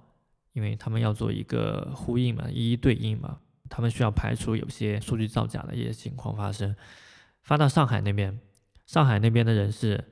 [0.53, 3.39] 因为他们要做一个呼应嘛，一一对应嘛，
[3.69, 6.75] 他们需要排除有些数据造假的一些情况发生。
[7.43, 8.39] 发到上海那边，
[8.87, 10.05] 上海那边的人士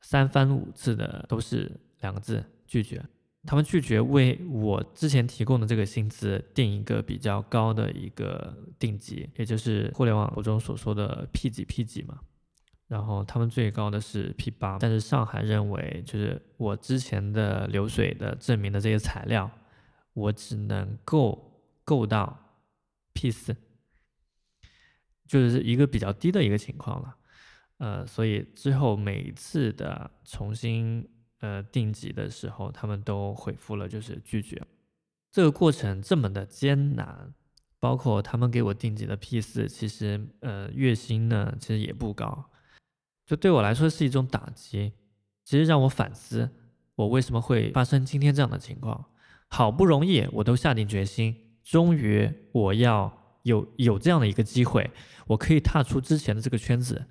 [0.00, 1.70] 三番五次的都是
[2.00, 3.04] 两个字拒绝，
[3.44, 12.20] 他们拒绝为我之前提供的这个薪资定一个比较高的一个定级，也就是互联网中所说的 P 几 P 几嘛。
[12.88, 19.50] 然后他们最高的是 P 八，但是上海认为就是我之前的流水的证明的这些材料，
[20.14, 22.34] 我只能够够到
[23.12, 23.54] P 四，
[25.26, 27.16] 就是一个比较低的一个情况了。
[27.76, 31.06] 呃，所以之后每一次的重新
[31.40, 34.60] 呃定级的时候，他们都回复了就是拒绝。
[35.30, 37.34] 这个过程这么的艰难，
[37.78, 42.50] 包括他们给我定级的 P 四，其实呃月薪呢其实也不高。
[43.28, 44.94] 就对我来说是一种打击，
[45.44, 46.48] 其实让我反思，
[46.94, 49.04] 我为什么会发生今天这样的情况。
[49.48, 53.12] 好不容易我都下定决心，终于我要
[53.42, 54.90] 有有这样的一个机会，
[55.26, 57.04] 我可以踏出之前的这个圈子，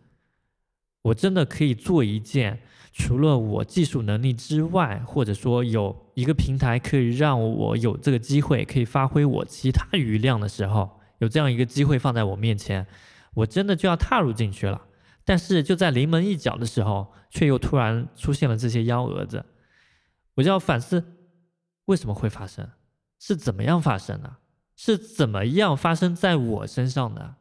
[1.04, 2.62] 我真的可以做一件
[2.92, 12.88] 除了我技术能力之外，或者说有一个平台可以让我有这个机会可以发挥我其他余量的时候，有这样一个机会放在我面前，
[13.36, 14.82] 我真的就要踏入进去了。
[15.28, 19.44] 但是就在临门一脚的时候，却又突然出现了这些幺蛾子，
[20.36, 21.04] 我就要反思
[21.84, 22.72] 为什么会发生，
[23.20, 24.38] 是怎么样发生的，
[24.78, 27.36] 是怎么样发生在我身上的。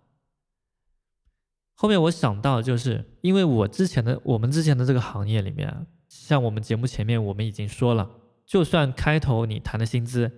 [1.76, 8.10] 后面我想到，就是因为我之前的我们之前的这个行业里面，像我们节目前面我们已经说了，
[8.44, 10.32] 就算开头你谈的薪资，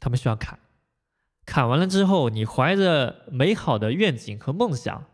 [0.00, 0.58] 他们需要砍，
[1.44, 5.04] 砍完了之后，你怀着美好的愿景和梦想。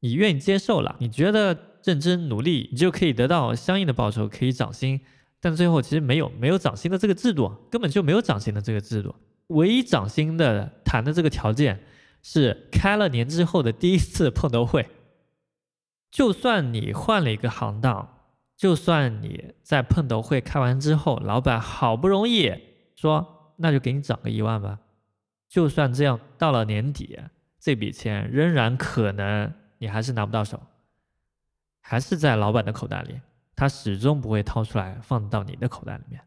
[0.00, 5.00] 你愿意接受了，你觉得认真努力，你就可以得到相应的报酬，可以涨薪。
[5.40, 9.14] 但最后其实没有没有涨薪的这个制度，根本就没有涨薪的这个制度。
[9.48, 11.80] 唯一涨薪的谈的这个条件
[12.22, 14.88] 是开了年之后的第一次碰头会。
[16.10, 18.20] 就算你换了一个行当，
[18.56, 22.52] 就算你在碰头会开完之后，老板好不容易
[22.96, 24.78] 说那就给你涨个一万吧，
[25.48, 27.18] 就算这样，到了年底
[27.60, 29.52] 这笔钱仍然可能。
[29.78, 30.60] 你还是拿不到手，
[31.80, 33.20] 还是在老板的口袋里，
[33.56, 36.20] 他始终不会掏出来放到你的口袋里面。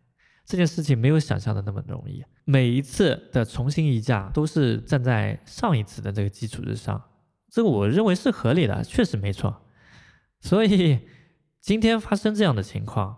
[0.44, 2.24] 这件事情没有想象的那么容易。
[2.44, 7.02] 每一次的重新议价都是站在上一次的这个基础之上，
[7.50, 9.62] 这个我认为是合理的，确实没错。
[10.40, 11.00] 所以
[11.62, 13.16] 今天发生这样的情况，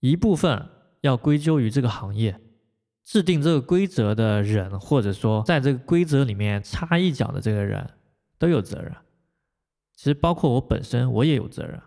[0.00, 0.68] 一部分
[1.02, 2.40] 要归咎于这个行业
[3.04, 7.88] 制定这个规则的人，或者说在这个规则里面插一脚的这个人
[8.38, 8.92] 都有责任。
[9.98, 11.82] 其实包括我本身，我也有责任。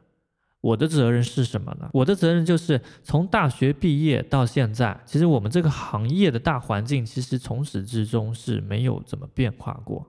[0.59, 1.89] 我的责任是什么呢？
[1.93, 10.05] 我的责任就是从大学毕业到现在，其实我们这个行业的大环境其实从始至终是没有怎么变化过，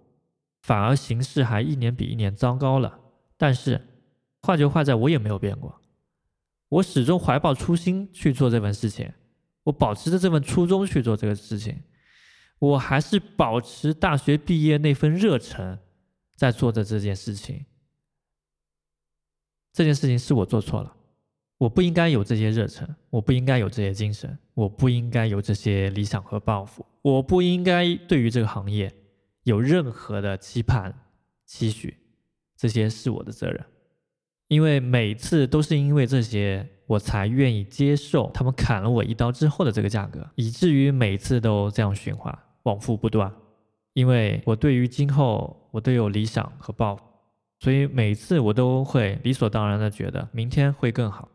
[0.62, 2.98] 反而形势还一年比一年糟糕了。
[3.38, 3.80] 但是
[4.42, 5.80] 坏就坏在我也没有变过，
[6.70, 9.08] 我始终怀抱初心去做这份事情，
[9.62, 11.80] 我保持着这份初衷去做这个事情，
[12.58, 15.78] 我还是保持大学毕业那份热忱
[16.34, 17.64] 在做着这件事情。
[19.72, 20.94] 这件事情是我做错了，
[21.58, 28.92] 我不应该有这些热忱，我不应该有这些精神，我不应该有这些理想和抱负，我不应该对于这个行业
[29.44, 30.94] 有任何的期盼、
[31.46, 31.96] 期许，
[32.56, 33.64] 这些是我的责任。
[34.48, 43.32] 因为每次都是因为这些，我才愿意接受他们砍了我一刀之后的这个价格，以至于每次都这样循环，往复不断。
[43.94, 47.04] 因为我对于今后，我都有理想和抱负。
[47.62, 51.28] 所以每次我都会理所当然的觉得明天会更好，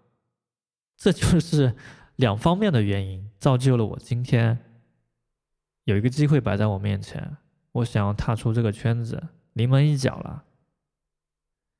[0.97, 1.73] 这就是
[2.17, 4.59] 两方面的原因造就了我今天
[5.85, 7.37] 有一个机会摆在我面前，
[7.71, 10.43] 我想要踏出这个圈子，临门一脚了，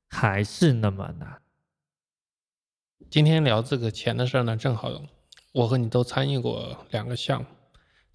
[0.08, 1.42] 还是那么难。
[3.10, 4.90] 今天聊这个钱的事呢，正好
[5.52, 7.46] 我和你都参与过两个项目，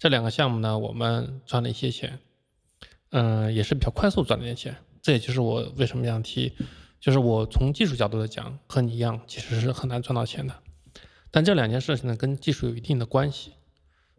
[0.00, 2.18] 这两个项目呢，我们赚了一些钱，
[3.10, 4.76] 嗯，也是比较快速赚了一些钱。
[5.04, 6.50] 这也就是我为什么想提，
[6.98, 10.54] 就是我从技术角度来讲，和你一样，其实是很难赚到钱的。
[11.30, 13.52] 但这两件事情呢，跟技术有一定的关系。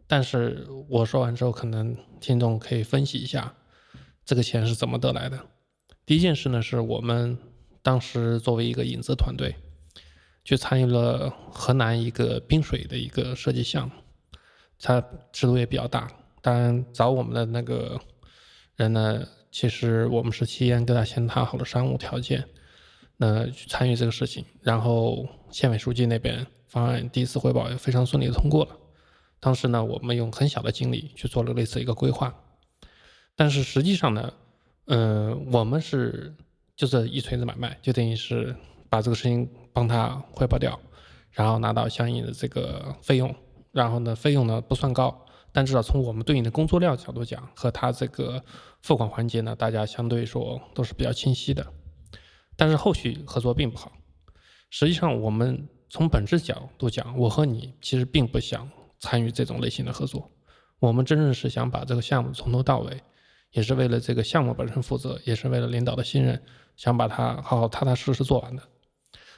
[0.06, 3.52] 但是我说完之后，可能听众可以分析一下，
[4.24, 5.44] 这个钱是怎么得来的。
[6.04, 7.36] 第一件事呢，是我们
[7.82, 9.56] 当时作为一个影子团队，
[10.44, 13.94] 去参与了河南一个冰水的一个设计项目，
[14.78, 16.08] 它尺度也比较大。
[16.40, 18.00] 当然，找我们的那个
[18.76, 19.26] 人呢。
[19.56, 22.46] 其实我们是提前跟他先谈好了商务条件，
[23.16, 28.76] 那去参与这个事情，然后县委书记那边方案第一次汇报也非常顺利的通过了。
[29.40, 32.34] 当时呢，我们用很小的精力去做了类似一个规划，
[33.34, 34.30] 但是实际上呢，
[34.88, 36.34] 嗯，我们是
[36.76, 38.54] 就这一锤子买卖，就等于是
[38.90, 40.78] 把这个事情帮他汇报掉，
[41.30, 43.34] 然后拿到相应的这个费用，
[43.72, 45.25] 然后呢，费用呢不算高。
[45.56, 48.44] 但至少从我们对应的工作量角度讲，和他这个
[48.82, 51.66] 付款环节呢，大家相对说都是比较清晰的。
[52.56, 53.90] 但是后续合作并不好。
[54.68, 60.30] 实际上，我们从本质角度讲，我和你其实并不想参与这种类型的合作。
[60.78, 63.00] 我们真正是想把这个项目从头到尾，
[63.52, 66.42] 也是为了这个项目本身负责，也是为了领导的信任，
[66.76, 68.62] 想把它好好踏踏实实做完的。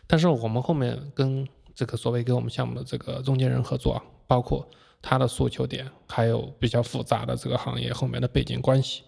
[0.08, 1.46] 但是我们后面跟
[1.76, 4.68] 这个所谓给我们项目的这个中间人合作，包括。
[5.00, 9.02] 他的诉求点还有比较复杂的这个行业后面的背景关系，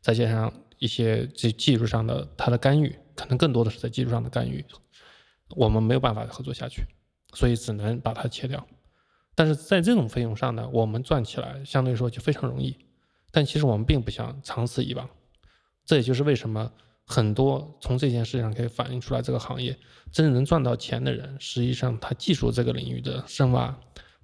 [0.00, 4.64] 再加上一些技技术上的他的干预，可能更多的是在技术上的干预，
[5.56, 6.82] 我们没有办法合作下去，
[7.34, 8.66] 所以只能把它切掉。
[9.34, 12.76] 但是在这种费用上呢，我们赚起来相对说就非常容易。
[13.32, 15.08] 但其实我们并不想长此以往，
[15.86, 16.70] 这也就是为什么
[17.06, 19.70] 很多从这件事情上可以反映出来，这个行业
[20.12, 23.78] 真正能赚到钱的人，实际上他技术这个领域的深挖。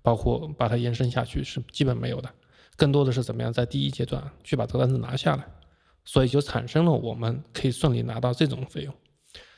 [0.07, 2.31] 包括把它延伸下去是基本没有的，
[2.77, 5.45] 更多的是怎么样在第一阶段去把这个单子拿下来，
[6.05, 8.95] 所以就产生了我们可以顺利拿到这种费用。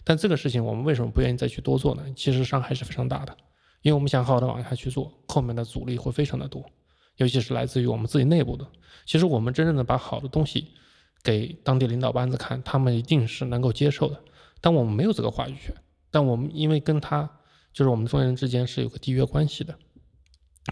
[0.04, 2.02] 但这个事情我们为什么不愿意再去多做呢？
[2.16, 3.36] 其实伤害是非常大的，
[3.82, 6.64] 因为我们想好好的往下去做，后面的阻力会非常的多，
[7.16, 8.66] 尤其是来自于我们自己内部的。
[9.04, 10.68] 其实我们真正的把好的东西
[11.22, 14.18] 给当地领导班子看，他们一定是能够接受的。
[14.62, 15.74] 但我们没有这个话语权，
[16.10, 17.28] 但我们因为跟他
[17.70, 19.78] 就是我们中间人之间是有个缔约关系的，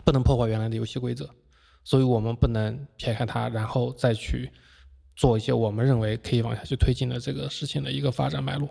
[0.04, 1.28] 不能破坏原来的游戏规则，
[1.84, 4.50] 所以我们不能撇开它，然后再去
[5.14, 8.68] 做一些我们认为可以往下去推进的这个事情的一个发展脉络。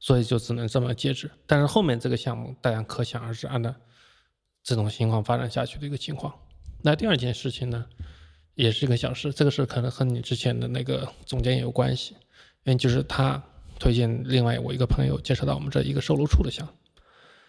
[0.00, 3.74] 所以就只能这么截止，但是后面这个项目大家可想而知，按照
[4.62, 6.32] 这种情况发展下去的一个情况。
[6.82, 7.84] 那第二件事情呢，
[8.54, 12.12] 也是一个小事，这个事可能和你之前的那个总监也有关系，
[12.62, 13.42] 因为就是他
[13.80, 16.72] 推荐另外我一个朋友介绍到我们这一个售楼处的项目。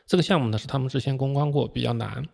[0.07, 2.25] 这个项目呢是他们之前公关过，比较难，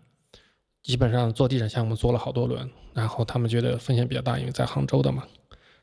[0.86, 5.24] 基本上做地产项目做了好多轮，然后他们觉得风险比较大，因为在杭州的嘛。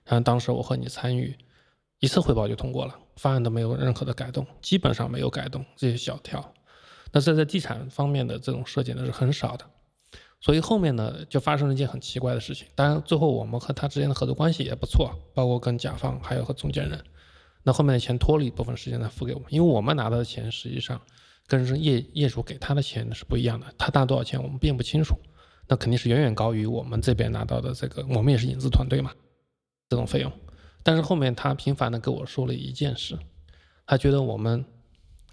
[0.04, 1.36] 然后当时我和你参与。
[1.98, 6.52] 一次汇报就通过了，方案都没有任何的改动，基本上没有改动这些小条。
[7.12, 9.64] 那在在地产方面的这种设计呢是很少的，
[10.40, 12.66] 所以后面呢就发生了一件很奇怪的事情。
[12.74, 17.04] 当然最后我们和他之间的合作关系也不错，包括跟甲方还有和中间人。
[17.62, 21.00] 那后面的钱拖了一部分时间来付给我们，因为我们拿到的钱实际上
[21.58, 25.14] 跟业业主给他的钱是不一样的，他拿多少钱我们并不清楚，
[25.68, 29.12] 那肯定是远远高于我们这边拿到的这个，我们也是引资团队嘛，
[29.90, 30.32] 这种费用。
[30.82, 33.18] 但是后面他频繁的跟我说了一件事，
[33.84, 34.64] 他觉得我们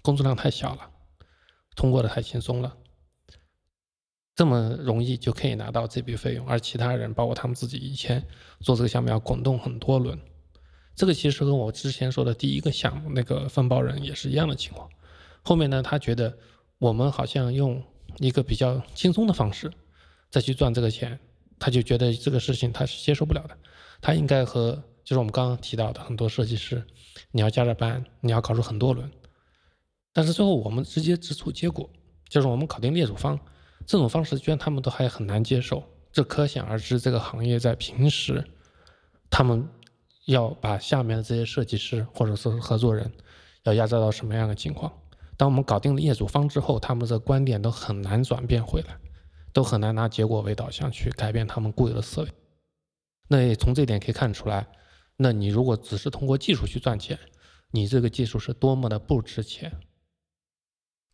[0.02, 0.90] 工作量太小了，
[1.74, 2.76] 通过的太轻松了，
[4.34, 8.22] 这么容易就可以拿到这笔费用，而其他人包括他们自己以前
[8.60, 10.20] 做这个项目要滚动很多轮，
[10.94, 14.90] 这个其实和我之前说的第一个项目那个分包人也是一样的情况。
[15.42, 16.36] 后面呢，他觉得
[16.78, 17.82] 我们好像用
[18.18, 19.70] 一个比较轻松的方式
[20.30, 21.18] 再去赚这个钱，
[21.58, 23.56] 他就觉得这个事情他是接受不了的，
[24.00, 24.82] 他应该和。
[25.02, 26.84] 就是我们刚刚提到的很多设计师，
[27.32, 29.10] 你要加着班，你要搞出很多轮，
[30.12, 31.90] 但是最后我们直接直出结果，
[32.28, 33.36] 就是我们搞定业主方
[33.84, 35.82] 这种方式，居然他们都还很难接受。
[36.12, 38.44] 这可想而知，这个行业在平时，
[39.30, 39.68] 他们
[40.26, 43.10] 要把下面的这些设计师或者是合作人
[43.64, 44.92] 要压榨到什么样的情况？
[45.40, 48.98] 当我们搞定了业主方之后，他们的观点都很难转变回来，
[49.54, 52.28] 都很难拿结果为导向去改变他们固有的思维。
[53.26, 54.68] 那也从这点可以看出来。
[55.16, 57.18] 那你如果只是通过技术去赚钱，
[57.70, 59.72] 你这个技术是多么的不值钱。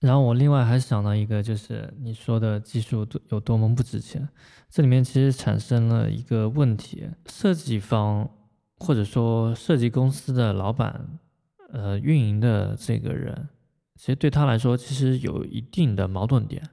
[0.01, 4.29] 然后我另外还想到一个，就是你说的技术有多么不值钱，
[4.69, 8.29] 这里面其实产生了一个问题：设计方
[8.79, 11.21] 或者说设计公司的老板，
[11.73, 13.49] 呃，运营的这个人，
[13.97, 16.71] 其实对他来说其实有一定的矛盾点。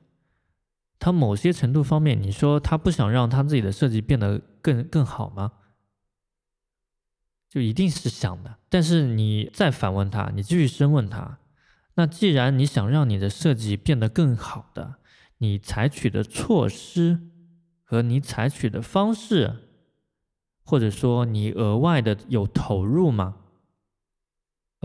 [0.99, 5.53] 他某些程度方面，你说他不想让他自己的设计变得更更好吗？
[7.49, 11.39] 就一定是想的，但是你再反问他，你继续深问他，
[11.95, 14.95] 那既然你想让你的设计变得更好的，
[15.37, 17.19] 你采取的措施
[17.83, 19.69] 和你采取的方式，
[20.63, 23.42] 或者说你额外的有投入吗？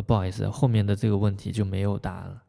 [0.03, 2.43] 不好意思，后面的这个问题就没有答案了，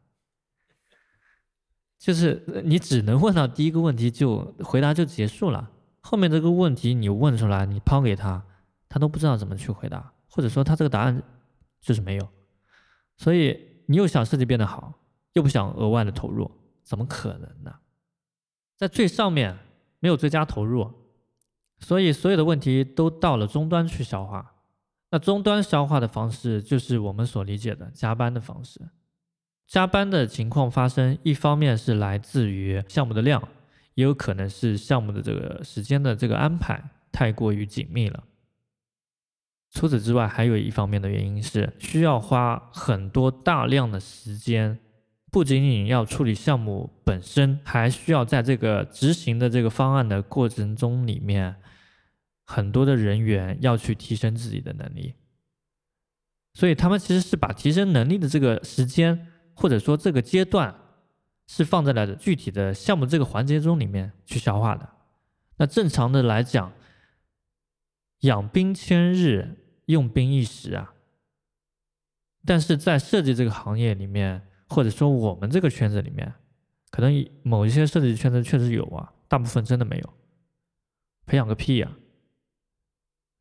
[1.98, 5.70] 就是你只能问到第一个问题就回答就结束了，
[6.00, 8.44] 后面这个问题你问出来，你抛给他。
[8.92, 11.22] 他都不知道怎么去回答，或者说他这个答案
[11.80, 12.28] 就是没有，
[13.16, 14.92] 所以你又想设计变得好，
[15.34, 16.50] 又不想额外的投入，
[16.82, 17.72] 怎么可能呢？
[18.76, 19.56] 在最上面
[20.00, 20.92] 没有追加投入，
[21.78, 24.56] 所以所有的问题都到了终端去消化。
[25.10, 28.80] 那终端消化的方式就是我们所理解的加班的方式。
[29.66, 33.40] 加班的情况发生，一方面是来自于项目的量，
[33.94, 36.82] 也有可能是项目的这个时间的这个安排
[37.12, 38.24] 太过于紧密了。
[39.72, 44.80] 除此之外，还有一方面的原因是需要花很多大量的时间，
[45.30, 51.54] 不仅仅要处理项目本身，还需要在这个执行的这个方案的过程中里面，
[52.50, 55.14] 很多的人员要去提升自己的能力。
[56.54, 60.74] 所以他们其实是把提升能力的这个时间，或者说这个阶段，
[61.46, 64.88] 是放在了具体的项目这个环节中里面去消化的。
[65.58, 66.72] 那正常的来讲，
[68.20, 69.56] 养兵千日。
[69.86, 70.94] 用兵一时啊，
[72.46, 76.32] 但是在设计这个行业里面，或者说我们这个圈子里面，
[76.92, 80.14] 可能某一些设计圈子确实有啊，大部分真的没有。
[81.26, 81.90] 培养个屁呀！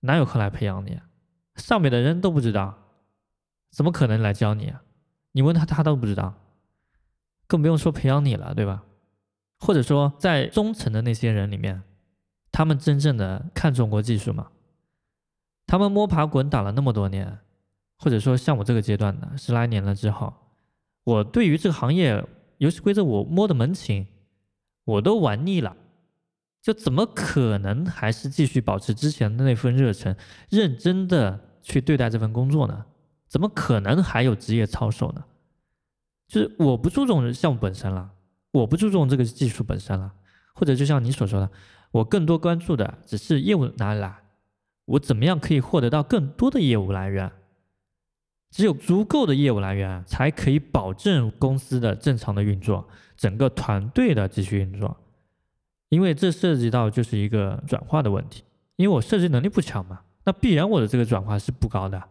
[0.02, 1.00] 哪有课来培养你？
[1.56, 2.78] 上面的人都不知道，
[3.70, 4.82] 怎么可能来教你啊？
[5.34, 6.34] 你问他，他都不知道，
[7.48, 8.84] 更不用说培养你了，对吧？
[9.60, 11.84] 或者说，在中层的那些人里面，
[12.52, 14.48] 他们真正的看中过技术吗？
[15.68, 17.40] 他们摸爬滚打了那么多年，
[17.98, 20.34] 或者说像我这个阶段的十来年了之后，
[21.04, 22.26] 我对于这个行业
[22.58, 24.08] 游戏规则我摸的门清，
[24.86, 25.76] 我都玩腻了，
[26.70, 30.16] 就怎么可能还是继续保持之前的那份热忱，
[30.52, 32.86] 认真的去对待这份工作呢？
[33.28, 35.26] 怎么可能还有职业操守呢？
[36.28, 38.12] 就是我不注重项目本身了，
[38.52, 40.14] 我不注重这个技术本身了，
[40.54, 41.50] 或者就像你所说的，
[41.90, 44.20] 我更多关注的只是业务哪里来，
[44.86, 47.32] 我怎么样可以获得到更多的业务来源？
[48.52, 54.96] 只有足够的业务来源，才可以保证公司的正常的运作，整个团队的继续运作。
[55.90, 58.44] 因为这涉及到就是一个转化的问题，
[58.78, 62.02] 因为我设计能力不强嘛，那必然我的这个转化是不高的。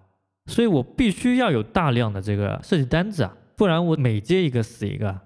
[0.46, 5.20] 所以我必须要有大量的这个设计单子啊，不然我每接一个死一个，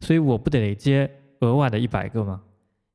[0.00, 1.10] 所以我不得接
[1.40, 2.42] 额外的一百个吗？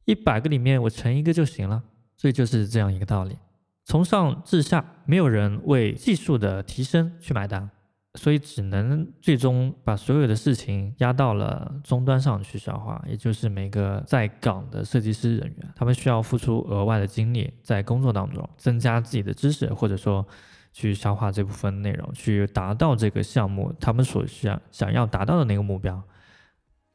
[0.05, 1.83] 一百个里面我成一个就行了，
[2.15, 3.37] 所以就是这样一个道理。
[3.85, 7.69] 从上至下，没有人为技术的提升去买单，
[8.15, 20.25] 所以只能最终把所有的事情压到了终端上去消化，也就是每个在岗的设计师人员，他们需要付出额外的精力在工作当中增加自己的知识，或者说。
[20.75, 26.01] 去消化这部分内容，去达到这个项目他们所需要想要达到的那个目标，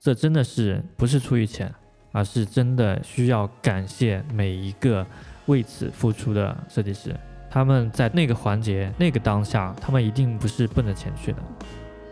[0.01, 1.73] 这真的是不是出于钱，
[2.11, 5.07] 而是真的需要感谢每一个
[5.47, 7.15] 为此付出的设计师。
[7.51, 11.39] 他们在那个环节、那个当下，他们一定不是奔着钱去的，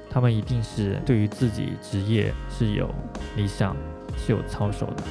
[0.09, 2.89] 他们一定是对于自己职业是有
[3.37, 3.77] 理想、
[4.17, 5.03] 是有操守的。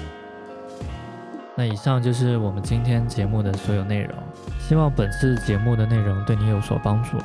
[1.56, 4.12] 那以上就是我们今天节目的所有内容，
[4.60, 7.18] 希望本次节目的内容对你有所帮助。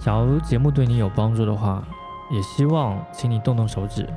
[0.00, 1.82] 假如节目对你有帮助的话，
[2.32, 4.08] 也希望请你动动手指，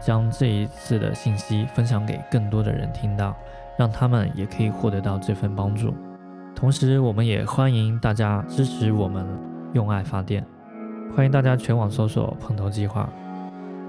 [0.00, 3.36] 将这一次的信息分享给更多的人听到，
[3.76, 5.94] 让他们也可以获得到这份帮助。
[6.58, 9.24] 同时，我们也欢迎大家支持我们
[9.74, 10.44] 用爱发电，
[11.14, 13.08] 欢迎大家全网搜索“碰头计划”，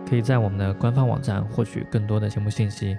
[0.08, 2.96] 可以在我们的官方网站获取更多的节目信息。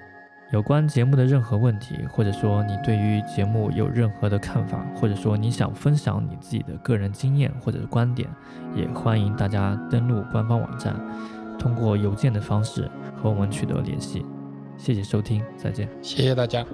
[0.53, 8.29] 有关节目的任何问题，或者说你对于节目有任何的看法，或者说你想分享你自己的个人经验或者观点，
[8.75, 10.97] 也欢迎大家登录官方网站，
[11.61, 14.27] 通过邮件的方式和我们取得联系。
[14.77, 15.89] 谢谢收听，再见。
[16.03, 16.67] 谢谢大家。